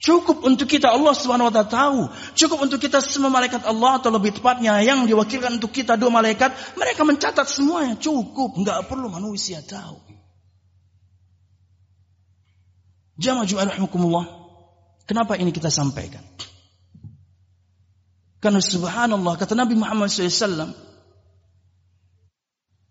Cukup 0.02 0.42
untuk 0.42 0.66
kita 0.66 0.90
Allah 0.90 1.14
Subhanahu 1.14 1.54
tahu. 1.70 2.10
Cukup 2.34 2.66
untuk 2.66 2.82
kita 2.82 2.98
semua 2.98 3.30
malaikat 3.30 3.62
Allah 3.62 4.02
atau 4.02 4.10
lebih 4.10 4.34
tepatnya 4.34 4.82
yang 4.82 5.06
diwakilkan 5.06 5.62
untuk 5.62 5.70
kita 5.70 5.94
dua 5.94 6.10
malaikat, 6.10 6.50
mereka 6.74 7.06
mencatat 7.06 7.46
semuanya. 7.46 7.94
Cukup, 7.94 8.58
enggak 8.58 8.90
perlu 8.90 9.06
manusia 9.06 9.62
tahu. 9.62 10.02
Jamaah 13.14 13.46
Jumat 13.46 13.70
rahimakumullah. 13.70 14.26
Kenapa 15.06 15.38
ini 15.38 15.54
kita 15.54 15.70
sampaikan? 15.70 16.26
Karena 18.44 18.60
subhanallah 18.60 19.40
kata 19.40 19.56
Nabi 19.56 19.72
Muhammad 19.72 20.12
SAW 20.12 20.76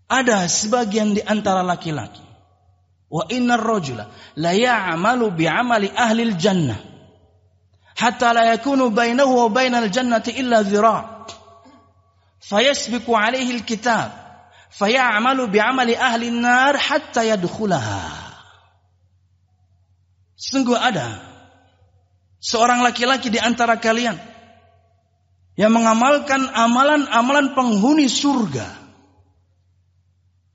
ada 0.10 0.50
sebagian 0.50 1.13
di 1.13 1.22
antara 1.22 1.62
laki-laki. 1.62 2.25
Wa 3.13 3.29
innar 3.29 3.62
rajula 3.62 4.10
la 4.41 4.57
ya'malu 4.57 5.29
bi'amali 5.38 5.93
ahli 5.93 6.33
jannah 6.41 6.81
hatta 7.93 8.33
la 8.33 8.57
yakunu 8.57 8.89
bainahu 8.89 9.45
wa 9.45 9.53
bainal 9.53 9.86
jannati 9.93 10.33
illa 10.41 10.65
dhira' 10.65 11.29
fayasbiqu 12.41 13.13
alayhi 13.13 13.53
al-kitab 13.62 14.10
fayamalu 14.74 15.53
bi'amali 15.53 15.93
ahli 15.93 16.33
an-nar 16.33 16.74
hatta 16.81 17.29
yadkhulaha. 17.29 18.01
Sungguh 20.33 20.81
ada 20.81 21.22
seorang 22.41 22.81
laki-laki 22.81 23.29
di 23.29 23.38
antara 23.38 23.77
kalian 23.77 24.32
yang 25.53 25.69
mengamalkan 25.74 26.50
amalan-amalan 26.50 27.53
penghuni 27.53 28.10
surga 28.10 28.65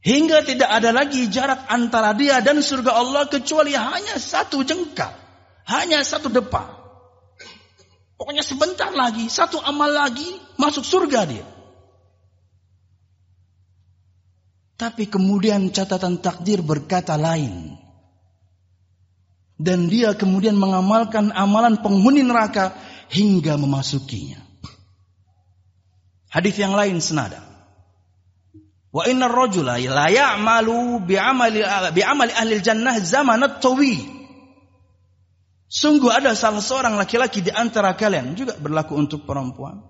hingga 0.02 0.42
tidak 0.42 0.70
ada 0.70 0.90
lagi 0.90 1.30
jarak 1.30 1.66
antara 1.70 2.14
dia 2.14 2.42
dan 2.42 2.58
surga 2.58 2.96
Allah 2.98 3.28
kecuali 3.30 3.76
hanya 3.78 4.18
satu 4.18 4.66
jengkal, 4.66 5.14
hanya 5.70 6.02
satu 6.02 6.32
depa. 6.32 6.78
Pokoknya 8.18 8.42
sebentar 8.42 8.90
lagi, 8.90 9.30
satu 9.30 9.62
amal 9.62 9.94
lagi 9.94 10.26
masuk 10.58 10.82
surga 10.82 11.20
dia. 11.22 11.46
Tapi 14.78 15.06
kemudian 15.06 15.70
catatan 15.70 16.18
takdir 16.18 16.62
berkata 16.62 17.14
lain. 17.14 17.78
Dan 19.58 19.90
dia 19.90 20.14
kemudian 20.14 20.54
mengamalkan 20.54 21.34
amalan 21.34 21.82
penghuni 21.82 22.22
neraka 22.22 22.78
hingga 23.10 23.58
memasukinya. 23.58 24.47
Hadis 26.28 26.60
yang 26.60 26.76
lain 26.76 27.00
senada. 27.00 27.40
Wa 28.88 29.04
inna 29.04 29.28
rajula 29.28 29.80
la 29.80 30.06
ya'malu 30.08 31.04
bi'amali 31.04 31.60
bi'amali 31.92 32.32
ahli 32.32 32.60
jannah 32.60 32.96
zaman 33.00 33.40
at-tawil. 33.44 34.16
Sungguh 35.68 36.08
ada 36.08 36.32
salah 36.32 36.64
seorang 36.64 36.96
laki-laki 36.96 37.44
di 37.44 37.52
antara 37.52 37.92
kalian 37.92 38.32
juga 38.32 38.56
berlaku 38.56 38.96
untuk 38.96 39.28
perempuan. 39.28 39.84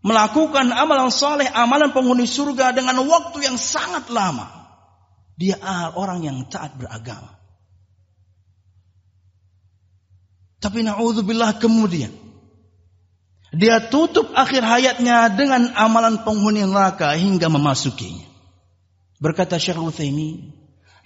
Melakukan 0.00 0.72
amalan 0.72 1.12
soleh, 1.12 1.44
amalan 1.52 1.92
penghuni 1.92 2.24
surga 2.24 2.72
dengan 2.72 2.96
waktu 3.04 3.44
yang 3.44 3.60
sangat 3.60 4.08
lama. 4.08 4.48
Dia 5.36 5.60
orang 5.92 6.24
yang 6.24 6.48
taat 6.48 6.80
beragama. 6.80 7.36
Tapi 10.58 10.82
na'udzubillah 10.82 11.60
kemudian 11.62 12.10
dia 13.48 13.80
tutup 13.88 14.28
akhir 14.36 14.60
hayatnya 14.60 15.32
dengan 15.32 15.72
amalan 15.72 16.20
penghuni 16.20 16.68
neraka 16.68 17.16
hingga 17.16 17.48
memasukinya. 17.48 18.28
Berkata 19.18 19.56
Syekh 19.56 19.80
Utsaimin, 19.80 20.52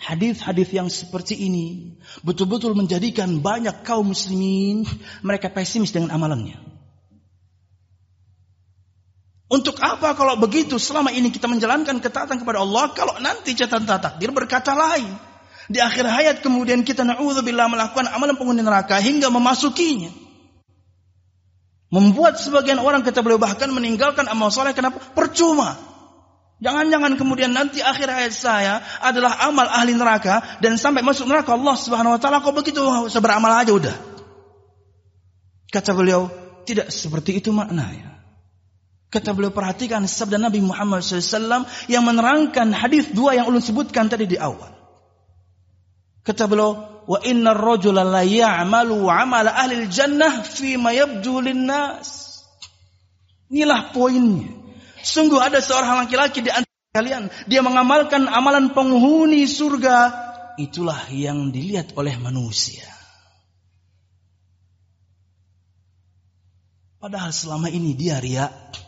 hadis-hadis 0.02 0.68
yang 0.74 0.90
seperti 0.90 1.38
ini 1.38 1.96
betul-betul 2.26 2.74
menjadikan 2.74 3.38
banyak 3.38 3.86
kaum 3.86 4.10
muslimin 4.10 4.82
mereka 5.22 5.54
pesimis 5.54 5.94
dengan 5.94 6.10
amalannya. 6.10 6.58
Untuk 9.52 9.76
apa 9.84 10.16
kalau 10.16 10.40
begitu 10.40 10.80
selama 10.80 11.12
ini 11.12 11.28
kita 11.28 11.44
menjalankan 11.44 12.00
ketaatan 12.00 12.40
kepada 12.40 12.64
Allah 12.64 12.90
kalau 12.96 13.20
nanti 13.20 13.52
catatan 13.52 13.84
takdir 13.84 14.32
berkata 14.32 14.72
lain. 14.72 15.12
Di 15.70 15.78
akhir 15.78 16.08
hayat 16.08 16.36
kemudian 16.42 16.82
kita 16.82 17.06
na'udzubillah 17.06 17.70
melakukan 17.70 18.10
amalan 18.10 18.34
penghuni 18.34 18.64
neraka 18.64 18.98
hingga 18.98 19.30
memasukinya. 19.30 20.21
Membuat 21.92 22.40
sebagian 22.40 22.80
orang 22.80 23.04
kata 23.04 23.20
beliau 23.20 23.36
bahkan 23.36 23.68
meninggalkan 23.68 24.24
amal 24.24 24.48
soleh 24.48 24.72
kenapa? 24.72 24.96
Percuma. 25.12 25.76
Jangan-jangan 26.64 27.20
kemudian 27.20 27.52
nanti 27.52 27.84
akhir 27.84 28.08
hayat 28.08 28.32
saya 28.32 28.80
adalah 29.04 29.36
amal 29.44 29.68
ahli 29.68 29.92
neraka 29.92 30.40
dan 30.64 30.80
sampai 30.80 31.04
masuk 31.04 31.28
neraka 31.28 31.52
Allah 31.52 31.76
Subhanahu 31.76 32.16
wa 32.16 32.20
taala 32.22 32.40
kok 32.40 32.56
begitu 32.56 32.80
seberamal 33.12 33.52
aja 33.60 33.76
udah. 33.76 33.96
Kata 35.68 35.92
beliau, 35.92 36.32
tidak 36.64 36.88
seperti 36.88 37.44
itu 37.44 37.52
maknanya. 37.52 38.24
Kata 39.12 39.36
beliau 39.36 39.52
perhatikan 39.52 40.08
sabda 40.08 40.40
Nabi 40.40 40.64
Muhammad 40.64 41.04
SAW 41.04 41.68
yang 41.92 42.08
menerangkan 42.08 42.72
hadis 42.72 43.12
dua 43.12 43.36
yang 43.36 43.52
ulun 43.52 43.60
sebutkan 43.60 44.08
tadi 44.08 44.24
di 44.24 44.40
awal. 44.40 44.81
Innar 47.26 47.58
rajula 47.58 48.06
la 48.06 48.22
ya'malu 48.22 49.10
'amala 49.10 49.58
ahli 49.58 49.90
jannah 49.90 50.46
fi 50.46 50.78
ma 50.78 50.94
yabdu 50.94 51.42
linnas. 51.42 52.40
Inilah 53.50 53.90
poinnya. 53.90 54.48
Sungguh 55.02 55.42
ada 55.42 55.58
seorang 55.58 56.06
laki-laki 56.06 56.46
di 56.46 56.50
antara 56.54 56.94
kalian, 56.94 57.26
dia 57.50 57.58
mengamalkan 57.58 58.30
amalan 58.30 58.70
penghuni 58.70 59.50
surga, 59.50 60.14
itulah 60.62 61.10
yang 61.10 61.50
dilihat 61.50 61.90
oleh 61.98 62.14
manusia. 62.22 62.86
Padahal 67.02 67.34
selama 67.34 67.66
ini 67.66 67.98
dia 67.98 68.22
riak. 68.22 68.78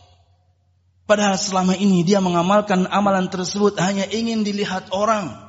Padahal 1.03 1.35
selama 1.35 1.75
ini 1.75 2.01
dia 2.01 2.23
mengamalkan 2.23 2.87
amalan 2.89 3.27
tersebut 3.27 3.75
hanya 3.77 4.07
ingin 4.07 4.41
dilihat 4.41 4.89
orang 4.95 5.44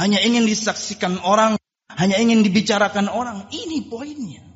hanya 0.00 0.16
ingin 0.24 0.48
disaksikan 0.48 1.20
orang, 1.20 1.60
hanya 1.92 2.16
ingin 2.16 2.40
dibicarakan 2.40 3.12
orang. 3.12 3.52
Ini 3.52 3.84
poinnya. 3.92 4.48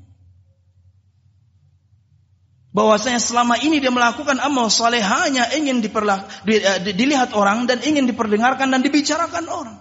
Bahwasanya 2.74 3.20
selama 3.20 3.60
ini 3.60 3.78
dia 3.78 3.92
melakukan 3.92 4.40
amal 4.40 4.72
saleh 4.72 5.04
hanya 5.04 5.46
ingin 5.54 5.84
diperlah, 5.84 6.26
di, 6.42 6.58
uh, 6.58 6.80
dilihat 6.80 7.36
orang 7.36 7.68
dan 7.68 7.84
ingin 7.84 8.08
diperdengarkan 8.08 8.72
dan 8.72 8.80
dibicarakan 8.80 9.44
orang. 9.46 9.78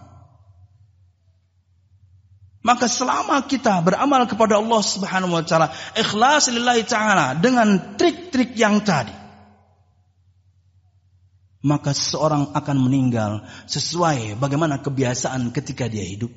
Maka 2.64 2.86
selama 2.88 3.44
kita 3.48 3.82
beramal 3.84 4.28
kepada 4.28 4.60
Allah 4.60 4.82
Subhanahu 4.84 5.36
wa 5.36 5.44
taala, 5.44 5.74
ikhlas 5.96 6.54
lillahi 6.54 6.84
taala 6.86 7.34
dengan 7.40 7.98
trik-trik 7.98 8.54
yang 8.54 8.84
tadi, 8.84 9.12
maka 11.64 11.96
seseorang 11.96 12.52
akan 12.52 12.78
meninggal 12.78 13.48
sesuai 13.72 14.36
bagaimana 14.36 14.84
kebiasaan 14.84 15.56
ketika 15.56 15.88
dia 15.88 16.04
hidup. 16.04 16.30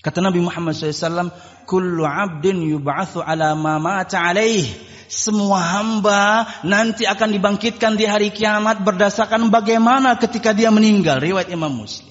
Kata 0.00 0.24
Nabi 0.24 0.40
Muhammad 0.40 0.72
SAW, 0.72 1.34
Kullu 1.68 2.06
abdin 2.06 2.64
yub'athu 2.64 3.20
ala 3.20 3.52
ma 3.52 3.76
mata 3.76 4.22
alaih. 4.24 4.64
Semua 5.06 5.62
hamba 5.62 6.46
nanti 6.66 7.06
akan 7.06 7.30
dibangkitkan 7.30 7.94
di 7.94 8.06
hari 8.10 8.34
kiamat 8.34 8.82
berdasarkan 8.82 9.50
bagaimana 9.52 10.18
ketika 10.18 10.50
dia 10.50 10.70
meninggal. 10.70 11.22
Riwayat 11.22 11.50
Imam 11.50 11.70
Muslim. 11.70 12.10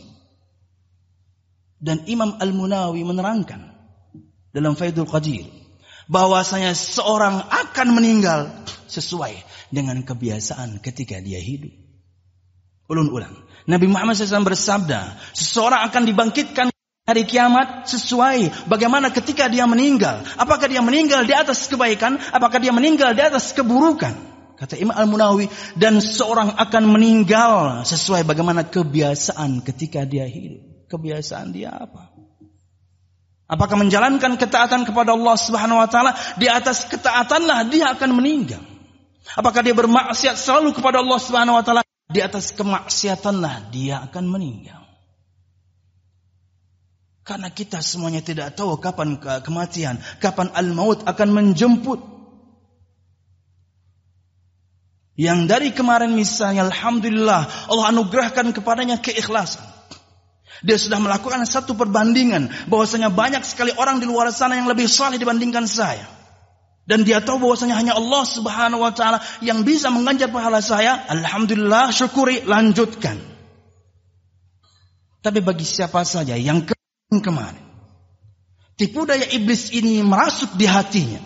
Dan 1.80 2.08
Imam 2.08 2.40
Al-Munawi 2.40 3.04
menerangkan 3.04 3.76
dalam 4.56 4.80
Faidul 4.80 5.08
Qadir 5.08 5.64
bahwasanya 6.08 6.74
seorang 6.78 7.41
akan 7.41 7.88
meninggal 7.94 8.52
sesuai 8.86 9.41
dengan 9.74 10.02
kebiasaan 10.06 10.80
ketika 10.82 11.20
dia 11.22 11.41
hidup. 11.41 11.74
Ulun 12.86 13.10
ulang. 13.10 13.36
Nabi 13.65 13.89
Muhammad 13.89 14.13
SAW 14.13 14.46
bersabda, 14.46 15.18
seseorang 15.34 15.89
akan 15.89 16.06
dibangkitkan 16.06 16.70
hari 17.06 17.26
kiamat 17.26 17.89
sesuai 17.89 18.70
bagaimana 18.70 19.10
ketika 19.10 19.50
dia 19.50 19.65
meninggal. 19.65 20.22
Apakah 20.38 20.70
dia 20.70 20.86
meninggal 20.86 21.26
di 21.26 21.34
atas 21.34 21.65
kebaikan? 21.65 22.22
Apakah 22.30 22.62
dia 22.62 22.70
meninggal 22.70 23.18
di 23.18 23.26
atas 23.26 23.54
keburukan? 23.58 24.13
Kata 24.56 24.80
Imam 24.80 24.96
Al-Munawi, 24.96 25.52
dan 25.76 26.00
seorang 26.00 26.56
akan 26.56 26.84
meninggal 26.88 27.84
sesuai 27.84 28.24
bagaimana 28.24 28.63
kebiasaan 28.63 29.60
ketika 29.68 30.08
dia 30.08 30.24
hidup. 30.24 30.88
Kebiasaan 30.88 31.52
dia 31.52 31.76
apa? 31.76 32.14
Apakah 33.46 33.78
menjalankan 33.78 34.42
ketaatan 34.42 34.90
kepada 34.90 35.14
Allah 35.14 35.38
Subhanahu 35.38 35.78
wa 35.78 35.86
taala 35.86 36.18
di 36.42 36.50
atas 36.50 36.90
ketaatanlah 36.90 37.70
dia 37.70 37.94
akan 37.94 38.18
meninggal. 38.18 38.62
Apakah 39.38 39.62
dia 39.62 39.78
bermaksiat 39.78 40.34
selalu 40.34 40.74
kepada 40.74 41.06
Allah 41.06 41.20
Subhanahu 41.22 41.62
wa 41.62 41.64
taala? 41.66 41.86
Di 42.10 42.26
atas 42.26 42.54
kemaksiatanlah 42.58 43.70
dia 43.70 44.02
akan 44.02 44.26
meninggal. 44.26 44.82
Karena 47.26 47.50
kita 47.50 47.82
semuanya 47.82 48.22
tidak 48.22 48.54
tahu 48.54 48.78
kapan 48.78 49.18
kematian, 49.18 49.98
kapan 50.22 50.50
al-maut 50.54 51.06
akan 51.06 51.30
menjemput. 51.34 52.02
Yang 55.18 55.40
dari 55.50 55.70
kemarin 55.74 56.14
misalnya 56.18 56.66
Alhamdulillah 56.70 57.70
Allah 57.70 57.86
anugerahkan 57.94 58.54
kepadanya 58.58 59.02
keikhlasan. 59.02 59.75
Dia 60.63 60.78
sudah 60.80 61.02
melakukan 61.02 61.44
satu 61.44 61.76
perbandingan 61.76 62.70
bahwasanya 62.72 63.12
banyak 63.12 63.44
sekali 63.44 63.76
orang 63.76 64.00
di 64.00 64.08
luar 64.08 64.32
sana 64.32 64.56
yang 64.56 64.70
lebih 64.70 64.88
saleh 64.88 65.20
dibandingkan 65.20 65.68
saya. 65.68 66.08
Dan 66.86 67.02
dia 67.02 67.18
tahu 67.20 67.41
bahwasanya 67.41 67.76
hanya 67.76 67.94
Allah 67.98 68.24
Subhanahu 68.24 68.86
wa 68.86 68.94
taala 68.94 69.20
yang 69.41 69.65
bisa 69.65 69.89
mengganjar 69.89 70.30
pahala 70.30 70.62
saya. 70.62 71.02
Alhamdulillah, 71.10 71.89
syukuri, 71.89 72.46
lanjutkan. 72.46 73.18
Tapi 75.26 75.39
bagi 75.41 75.65
siapa 75.65 76.06
saja 76.06 76.38
yang 76.38 76.62
kemarin 77.10 77.65
tipu 78.78 79.10
daya 79.10 79.26
iblis 79.34 79.74
ini 79.74 80.06
merasuk 80.06 80.54
di 80.54 80.70
hatinya 80.70 81.18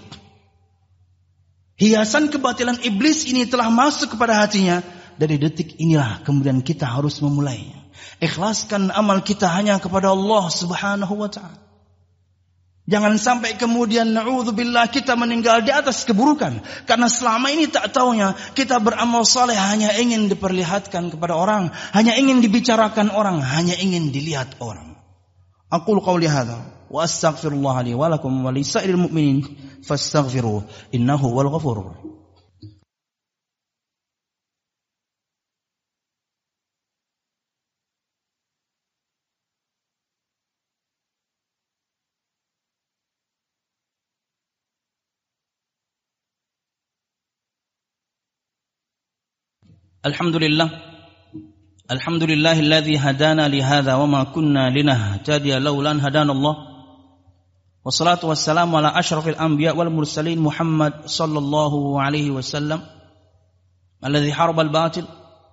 Hiasan 1.79 2.27
kebatilan 2.27 2.83
iblis 2.83 3.23
ini 3.23 3.47
telah 3.47 3.71
masuk 3.71 4.19
kepada 4.19 4.43
hatinya. 4.43 4.83
Dari 5.15 5.39
detik 5.39 5.79
inilah 5.79 6.19
kemudian 6.27 6.59
kita 6.59 6.83
harus 6.83 7.23
memulainya. 7.23 7.78
Ikhlaskan 8.19 8.91
amal 8.91 9.23
kita 9.23 9.47
hanya 9.47 9.79
kepada 9.79 10.11
Allah 10.11 10.51
Subhanahu 10.51 11.15
wa 11.15 11.29
taala. 11.31 11.69
Jangan 12.89 13.21
sampai 13.21 13.53
kemudian 13.53 14.17
na'udzubillah 14.17 14.89
kita 14.89 15.13
meninggal 15.13 15.61
di 15.61 15.69
atas 15.69 16.09
keburukan. 16.09 16.65
Karena 16.89 17.05
selama 17.05 17.53
ini 17.53 17.69
tak 17.69 17.93
taunya 17.93 18.33
kita 18.57 18.81
beramal 18.81 19.29
soleh 19.29 19.53
hanya 19.53 19.93
ingin 19.93 20.25
diperlihatkan 20.25 21.13
kepada 21.13 21.37
orang. 21.37 21.69
Hanya 21.93 22.17
ingin 22.17 22.41
dibicarakan 22.41 23.13
orang. 23.13 23.45
Hanya 23.45 23.77
ingin 23.77 24.09
dilihat 24.09 24.57
orang. 24.57 24.97
Aku 25.69 26.01
qawli 26.01 26.25
hadha 26.25 26.65
wa 26.89 27.05
astaghfirullah 27.05 27.85
li 27.85 27.93
wa 27.93 28.09
lakum 28.09 28.33
wa 28.41 28.49
li 28.49 28.65
sa'ilil 28.65 28.97
mu'minin 28.97 29.45
fastaghfiruh 29.85 30.65
innahu 30.89 31.29
wal 31.29 31.53
ghafurur 31.53 32.08
الحمد 50.05 50.35
لله 50.35 50.69
الحمد 51.91 52.23
لله 52.23 52.59
الذي 52.59 52.97
هدانا 52.97 53.47
لهذا 53.47 53.95
وما 53.95 54.23
كنا 54.23 54.69
لنهتدي 54.69 55.59
لولا 55.59 55.91
ان 55.91 55.99
هدانا 55.99 56.31
الله 56.31 56.55
والصلاة 57.85 58.19
والسلام 58.23 58.75
على 58.75 58.99
أشرف 58.99 59.27
الأنبياء 59.27 59.77
والمرسلين 59.77 60.39
محمد 60.39 60.93
صلى 61.05 61.39
الله 61.39 62.01
عليه 62.01 62.31
وسلم 62.31 62.81
الذي 64.05 64.33
حارب 64.33 64.59
الباطل 64.59 65.05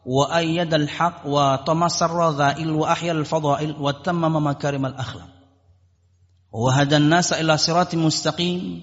وأيد 0.06 0.74
الحق 0.74 1.26
وطمس 1.26 2.02
الرذائل 2.02 2.70
وأحيا 2.70 3.12
الفضائل 3.12 3.76
وتمم 3.80 4.46
مكارم 4.46 4.86
الأخلاق 4.86 5.28
وهدى 6.52 6.96
الناس 6.96 7.32
إلى 7.32 7.56
صراط 7.56 7.94
مستقيم 7.94 8.82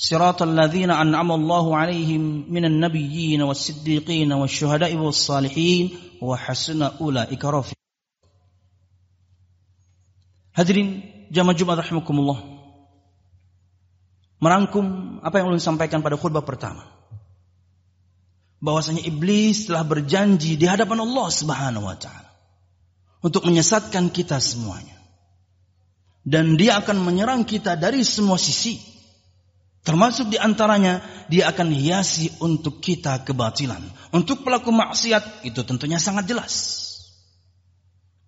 صراط 0.00 0.42
الذين 0.42 0.92
أنعم 0.92 1.32
الله 1.32 1.76
عليهم 1.76 2.52
من 2.52 2.64
النبيين 2.64 3.42
والصديقين 3.42 4.32
والشهداء 4.32 4.92
والصالحين 4.96 5.84
وحسن 6.20 6.82
أولئك 6.82 7.44
رفيقا 7.44 7.76
Hadirin 10.56 11.04
jamaah 11.32 11.52
Jumat 11.52 11.80
rahimakumullah. 11.84 12.56
merangkum 14.40 15.18
apa 15.24 15.40
yang 15.40 15.52
ulun 15.52 15.62
sampaikan 15.62 16.04
pada 16.04 16.16
khutbah 16.20 16.44
pertama. 16.44 16.84
Bahwasanya 18.60 19.04
iblis 19.04 19.68
telah 19.68 19.84
berjanji 19.84 20.56
di 20.56 20.64
hadapan 20.64 21.04
Allah 21.04 21.28
Subhanahu 21.28 21.84
wa 21.84 21.96
taala 21.96 22.32
untuk 23.20 23.44
menyesatkan 23.44 24.08
kita 24.08 24.40
semuanya. 24.40 24.96
Dan 26.26 26.58
dia 26.58 26.80
akan 26.82 27.06
menyerang 27.06 27.46
kita 27.46 27.78
dari 27.78 28.02
semua 28.02 28.34
sisi. 28.34 28.82
Termasuk 29.81 30.29
di 30.29 30.37
antaranya 30.37 31.01
dia 31.25 31.49
akan 31.49 31.73
hiasi 31.73 32.29
untuk 32.37 32.77
kita 32.85 33.25
kebatilan. 33.25 33.81
Untuk 34.13 34.45
pelaku 34.45 34.69
maksiat 34.69 35.41
itu 35.41 35.65
tentunya 35.65 35.97
sangat 35.97 36.29
jelas. 36.29 36.53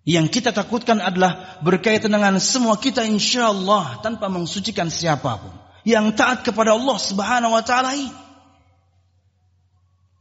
Yang 0.04 0.40
kita 0.40 0.50
takutkan 0.50 1.00
adalah 1.00 1.62
berkaitan 1.62 2.12
dengan 2.12 2.36
semua 2.42 2.76
kita 2.76 3.06
insya 3.06 3.54
Allah 3.54 4.02
tanpa 4.04 4.28
mensucikan 4.28 4.92
siapa 4.92 5.40
pun 5.40 5.54
yang 5.86 6.12
taat 6.12 6.42
kepada 6.42 6.74
Allah 6.74 6.98
Subhanahu 6.98 7.54
wa 7.54 7.62
taala. 7.62 7.94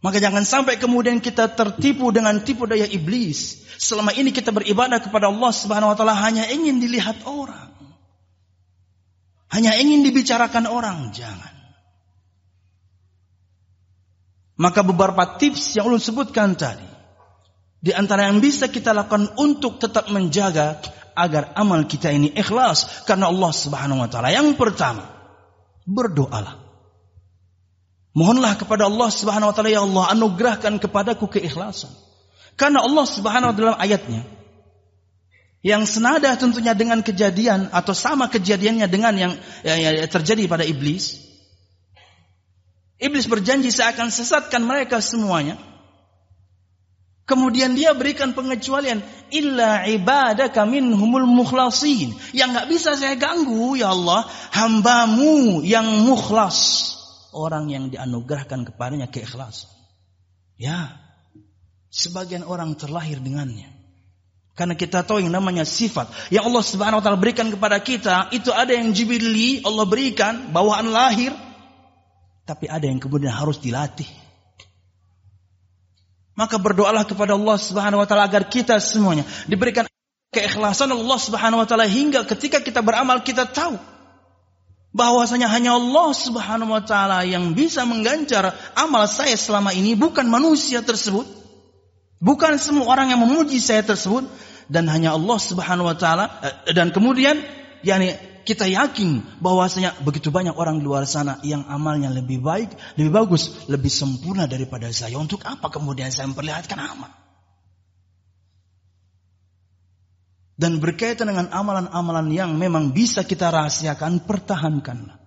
Maka 0.03 0.19
jangan 0.19 0.43
sampai 0.43 0.77
kemudian 0.77 1.17
kita 1.23 1.51
tertipu 1.51 2.13
dengan 2.13 2.39
tipu 2.43 2.67
daya 2.69 2.85
iblis. 2.85 3.63
Selama 3.79 4.13
ini 4.13 4.29
kita 4.31 4.53
beribadah 4.53 5.01
kepada 5.01 5.33
Allah 5.33 5.51
Subhanahu 5.51 5.91
wa 5.91 5.97
taala 5.97 6.13
hanya 6.13 6.45
ingin 6.47 6.77
dilihat 6.77 7.25
orang. 7.25 7.72
Hanya 9.53 9.77
ingin 9.77 10.01
dibicarakan 10.01 10.65
orang, 10.65 11.13
jangan. 11.13 11.53
Maka 14.57 14.81
beberapa 14.81 15.37
tips 15.37 15.77
yang 15.77 15.93
ulun 15.93 16.01
sebutkan 16.01 16.57
tadi 16.57 16.85
di 17.83 17.93
antara 17.93 18.29
yang 18.29 18.41
bisa 18.41 18.65
kita 18.69 18.97
lakukan 18.97 19.37
untuk 19.37 19.77
tetap 19.77 20.09
menjaga 20.09 20.81
agar 21.13 21.53
amal 21.53 21.85
kita 21.85 22.09
ini 22.09 22.33
ikhlas 22.33 23.05
karena 23.05 23.29
Allah 23.29 23.51
Subhanahu 23.53 24.01
wa 24.01 24.09
taala. 24.09 24.33
Yang 24.33 24.57
pertama, 24.57 25.05
berdoalah. 25.85 26.57
Mohonlah 28.13 28.57
kepada 28.57 28.89
Allah 28.89 29.09
Subhanahu 29.09 29.49
wa 29.49 29.55
taala 29.57 29.69
ya 29.69 29.85
Allah 29.85 30.05
anugerahkan 30.17 30.81
kepadaku 30.81 31.29
keikhlasan. 31.29 31.93
Karena 32.57 32.81
Allah 32.81 33.05
Subhanahu 33.05 33.49
wa 33.49 33.53
taala 33.53 33.69
dalam 33.73 33.77
ayatnya 33.77 34.21
yang 35.63 35.87
senada 35.87 36.35
tentunya 36.35 36.75
dengan 36.75 36.99
kejadian 36.99 37.71
atau 37.71 37.95
sama 37.95 38.27
kejadiannya 38.27 38.83
dengan 38.91 39.15
yang, 39.15 39.33
yang, 39.63 39.79
yang 39.79 40.11
terjadi 40.11 40.43
pada 40.51 40.67
iblis. 40.67 41.23
Iblis 42.99 43.25
berjanji 43.31 43.71
saya 43.71 43.95
akan 43.95 44.11
sesatkan 44.11 44.59
mereka 44.67 44.99
semuanya. 44.99 45.55
Kemudian 47.23 47.79
dia 47.79 47.95
berikan 47.95 48.35
pengecualian 48.35 48.99
illa 49.31 49.87
ibadaka 49.87 50.67
minhumul 50.67 51.23
mukhlasin. 51.23 52.11
Yang 52.35 52.49
nggak 52.51 52.67
bisa 52.67 52.99
saya 52.99 53.15
ganggu 53.15 53.79
ya 53.79 53.95
Allah, 53.95 54.27
hambamu 54.51 55.63
yang 55.63 56.03
mukhlas. 56.03 56.91
Orang 57.31 57.71
yang 57.71 57.87
dianugerahkan 57.87 58.67
kepadanya 58.67 59.07
keikhlasan. 59.07 59.71
Ya. 60.59 60.99
Sebagian 61.87 62.43
orang 62.43 62.75
terlahir 62.75 63.23
dengannya. 63.23 63.82
Karena 64.53 64.77
kita 64.77 65.01
tahu 65.01 65.17
yang 65.17 65.33
namanya 65.33 65.65
sifat 65.65 66.13
yang 66.29 66.45
Allah 66.45 66.61
Subhanahu 66.61 67.01
wa 67.01 67.03
taala 67.03 67.17
berikan 67.17 67.49
kepada 67.49 67.81
kita, 67.81 68.29
itu 68.29 68.53
ada 68.53 68.69
yang 68.69 68.93
jibili 68.93 69.65
Allah 69.65 69.85
berikan 69.89 70.53
bawaan 70.53 70.93
lahir, 70.93 71.33
tapi 72.45 72.69
ada 72.69 72.85
yang 72.85 73.01
kemudian 73.01 73.33
harus 73.33 73.57
dilatih. 73.57 74.05
Maka 76.37 76.61
berdoalah 76.61 77.05
kepada 77.05 77.33
Allah 77.33 77.57
Subhanahu 77.57 78.01
wa 78.01 78.07
taala 78.09 78.29
agar 78.29 78.45
kita 78.45 78.77
semuanya 78.77 79.25
diberikan 79.49 79.89
keikhlasan 80.29 80.89
Allah 80.93 81.17
Subhanahu 81.17 81.61
wa 81.61 81.67
taala 81.69 81.89
hingga 81.89 82.21
ketika 82.25 82.61
kita 82.61 82.85
beramal 82.85 83.25
kita 83.25 83.49
tahu 83.49 83.77
bahwasanya 84.93 85.49
hanya 85.49 85.77
Allah 85.77 86.13
Subhanahu 86.13 86.73
wa 86.73 86.81
taala 86.85 87.25
yang 87.25 87.57
bisa 87.57 87.85
mengganjar 87.89 88.53
amal 88.77 89.09
saya 89.09 89.33
selama 89.33 89.73
ini 89.73 89.97
bukan 89.97 90.29
manusia 90.29 90.85
tersebut. 90.85 91.42
Bukan 92.23 92.55
semua 92.55 92.87
orang 92.87 93.11
yang 93.11 93.19
memuji 93.19 93.59
saya 93.59 93.83
tersebut 93.83 94.23
dan 94.71 94.87
hanya 94.87 95.11
Allah 95.11 95.35
Subhanahu 95.35 95.91
wa 95.91 95.97
taala 95.99 96.39
eh, 96.39 96.71
dan 96.71 96.95
kemudian 96.95 97.35
yakni 97.83 98.15
kita 98.47 98.63
yakin 98.63 99.23
bahwasanya 99.43 99.99
begitu 100.03 100.31
banyak 100.31 100.55
orang 100.55 100.79
di 100.79 100.87
luar 100.87 101.03
sana 101.03 101.39
yang 101.43 101.67
amalnya 101.67 102.11
lebih 102.11 102.39
baik, 102.43 102.75
lebih 102.95 103.11
bagus, 103.11 103.67
lebih 103.67 103.91
sempurna 103.91 104.47
daripada 104.47 104.87
saya. 104.91 105.19
Untuk 105.19 105.43
apa 105.43 105.67
kemudian 105.67 106.11
saya 106.11 106.31
memperlihatkan 106.31 106.79
amal? 106.79 107.11
Dan 110.53 110.79
berkaitan 110.79 111.27
dengan 111.27 111.51
amalan-amalan 111.51 112.29
yang 112.31 112.51
memang 112.55 112.95
bisa 112.95 113.25
kita 113.25 113.51
rahasiakan, 113.51 114.23
pertahankanlah. 114.23 115.22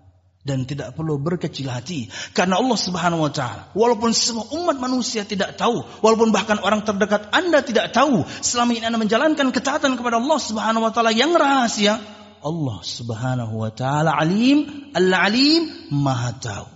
Dan 0.47 0.63
tidak 0.63 0.95
perlu 0.95 1.19
berkecil 1.19 1.67
hati. 1.67 2.07
Karena 2.31 2.63
Allah 2.63 2.79
subhanahu 2.79 3.27
wa 3.27 3.33
ta'ala. 3.35 3.75
Walaupun 3.75 4.15
semua 4.15 4.47
umat 4.55 4.79
manusia 4.79 5.27
tidak 5.27 5.59
tahu. 5.59 5.83
Walaupun 6.07 6.31
bahkan 6.31 6.63
orang 6.63 6.87
terdekat 6.87 7.35
anda 7.35 7.67
tidak 7.67 7.91
tahu. 7.91 8.23
Selama 8.47 8.79
ini 8.79 8.87
anda 8.87 9.03
menjalankan 9.03 9.51
ketaatan 9.51 9.99
kepada 9.99 10.23
Allah 10.23 10.39
subhanahu 10.39 10.87
wa 10.87 10.95
ta'ala 10.95 11.11
yang 11.11 11.35
rahasia. 11.35 11.99
Allah 12.47 12.79
Subhanahu 12.87 13.59
wa 13.59 13.71
taala 13.75 14.15
alim, 14.15 14.93
al-alim 14.95 15.67
Maha 15.91 16.31
tahu. 16.39 16.69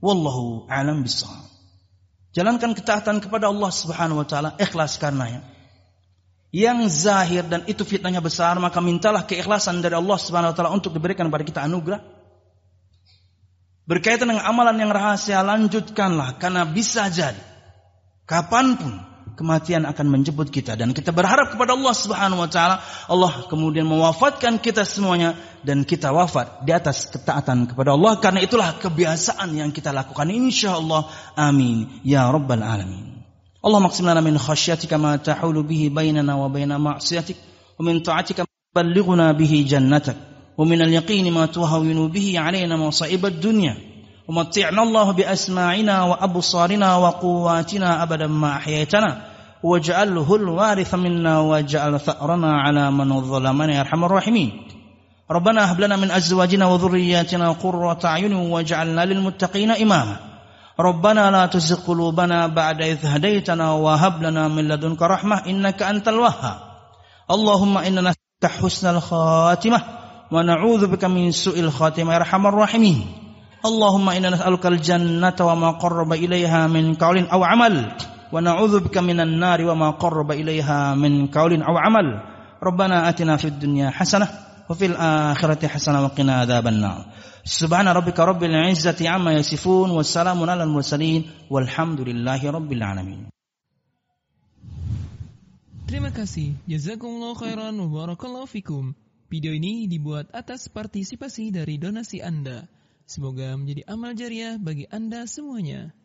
Wallahu 0.00 0.66
a'lam 0.72 1.04
bishawab. 1.04 1.46
Jalankan 2.32 2.72
ketaatan 2.72 3.20
kepada 3.20 3.52
Allah 3.52 3.68
Subhanahu 3.68 4.24
wa 4.24 4.26
taala 4.26 4.56
ikhlas 4.56 4.96
karenanya. 4.96 5.44
Yang 6.52 7.08
zahir 7.08 7.44
dan 7.48 7.64
itu 7.68 7.84
fitnahnya 7.84 8.20
besar 8.20 8.56
maka 8.60 8.80
mintalah 8.80 9.24
keikhlasan 9.28 9.84
dari 9.84 9.96
Allah 9.96 10.16
Subhanahu 10.16 10.52
wa 10.52 10.56
taala 10.56 10.72
untuk 10.72 10.96
diberikan 10.96 11.28
kepada 11.28 11.44
kita 11.44 11.60
anugerah. 11.68 12.00
Berkaitan 13.88 14.30
dengan 14.30 14.46
amalan 14.46 14.78
yang 14.78 14.92
rahasia 14.94 15.42
lanjutkanlah 15.42 16.38
karena 16.38 16.62
bisa 16.68 17.06
jadi 17.10 17.38
kapan 18.26 18.78
pun 18.78 18.92
kematian 19.34 19.88
akan 19.88 20.06
menjemput 20.08 20.52
kita. 20.52 20.76
Dan 20.76 20.92
kita 20.92 21.10
berharap 21.10 21.56
kepada 21.56 21.74
Allah 21.74 21.94
Subhanahu 21.96 22.44
wa 22.44 22.50
taala. 22.50 22.84
Allah 23.08 23.48
kemudian 23.48 23.88
mewafatkan 23.88 24.60
kita 24.60 24.84
semuanya 24.84 25.34
dan 25.64 25.82
kita 25.82 26.12
wafat 26.12 26.62
di 26.62 26.72
atas 26.72 27.08
ketaatan 27.10 27.68
kepada 27.72 27.96
Allah. 27.96 28.20
Karena 28.20 28.40
itulah 28.44 28.76
kebiasaan 28.78 29.52
yang 29.56 29.70
kita 29.72 29.90
lakukan. 29.90 30.28
Insyaallah 30.28 31.34
amin. 31.36 32.02
Ya 32.06 32.28
rabbal 32.28 32.62
alamin. 32.62 33.24
Allah 33.62 33.78
maksim 33.78 34.06
lana 34.06 34.18
min 34.18 34.34
khasyatika 34.34 34.98
ma 34.98 35.18
tahulu 35.18 35.62
bihi 35.62 35.86
bainana 35.86 36.34
wa 36.34 36.50
baina 36.50 36.82
wa 36.82 36.98
min 37.78 38.02
ta'atika 38.02 38.42
bihi 38.74 39.58
jannatak 39.68 40.31
min 40.64 40.82
al-yaqini 40.82 41.30
ma 41.30 41.46
tuhawwinu 41.46 42.08
bihi 42.08 42.38
alaina 42.38 42.76
masa'ib 42.76 43.24
ad-dunya 43.26 43.74
ومتعنا 44.28 44.82
الله 44.82 45.12
بأسماعنا 45.12 46.02
وأبصارنا 46.02 46.96
وقواتنا 46.96 48.02
أبدا 48.02 48.26
ما 48.26 48.56
أحييتنا. 48.56 49.10
واجعله 49.62 50.34
الوارث 50.34 50.94
منا 50.94 51.38
واجعل 51.38 52.00
ثأرنا 52.00 52.52
على 52.52 52.90
من 52.90 53.20
ظلمنا 53.20 53.74
يا 53.74 53.80
أرحم 53.80 54.04
الراحمين. 54.04 54.50
ربنا 55.30 55.72
هب 55.72 55.80
لنا 55.80 55.96
من 55.96 56.10
أزواجنا 56.10 56.66
وذرياتنا 56.66 57.52
قرة 57.52 57.98
أعين 58.04 58.32
واجعلنا 58.32 59.04
للمتقين 59.04 59.70
إماما. 59.70 60.16
ربنا 60.80 61.30
لا 61.30 61.46
تزغ 61.46 61.82
قلوبنا 61.86 62.46
بعد 62.46 62.82
إذ 62.82 63.06
هديتنا 63.06 63.72
وهب 63.72 64.22
لنا 64.22 64.48
من 64.48 64.68
لدنك 64.68 65.02
رحمة 65.02 65.36
إنك 65.46 65.82
أنت 65.82 66.08
الوهاب. 66.08 66.58
اللهم 67.30 67.78
إنا 67.78 68.00
نسألك 68.00 68.52
حسن 68.62 68.86
الخاتمة. 68.96 70.01
ونعوذ 70.32 70.86
بك 70.86 71.04
من 71.04 71.30
سوء 71.30 71.60
الخاتمة 71.60 72.12
يا 72.12 72.16
أرحم 72.16 72.46
الراحمين 72.46 72.98
اللهم 73.64 74.06
إنا 74.08 74.30
نسألك 74.30 74.66
الجنة 74.66 75.38
وما 75.40 75.70
قرب 75.70 76.12
إليها 76.12 76.66
من 76.66 76.94
قول 76.94 77.18
أو 77.28 77.44
عمل 77.44 77.74
ونعوذ 78.32 78.80
بك 78.80 78.96
من 78.98 79.20
النار 79.20 79.60
وما 79.68 79.90
قرب 79.90 80.30
إليها 80.32 80.94
من 80.94 81.26
قول 81.26 81.62
أو 81.62 81.74
عمل 81.78 82.06
ربنا 82.62 83.08
آتنا 83.08 83.36
في 83.36 83.44
الدنيا 83.44 83.90
حسنة 83.90 84.28
وفي 84.70 84.86
الآخرة 84.86 85.66
حسنة 85.68 86.02
وقنا 86.04 86.40
عذاب 86.40 86.66
النار 86.66 87.06
سبحان 87.44 87.88
ربك 87.88 88.20
رب 88.20 88.42
العزة 88.44 89.08
عما 89.08 89.32
يصفون 89.32 89.90
والسلام 89.90 90.50
على 90.50 90.62
المرسلين 90.64 91.20
والحمد 91.50 92.00
لله 92.00 92.50
رب 92.50 92.72
العالمين 92.72 93.28
Terima 95.92 96.08
kasih. 96.08 96.56
Jazakumullah 96.64 97.36
khairan 97.36 97.76
wa 97.76 97.84
barakallahu 97.92 98.48
fikum. 98.48 98.96
Video 99.32 99.56
ini 99.56 99.88
dibuat 99.88 100.28
atas 100.36 100.68
partisipasi 100.68 101.56
dari 101.56 101.80
donasi 101.80 102.20
Anda. 102.20 102.68
Semoga 103.08 103.56
menjadi 103.56 103.88
amal 103.88 104.12
jariah 104.12 104.60
bagi 104.60 104.84
Anda 104.92 105.24
semuanya. 105.24 105.96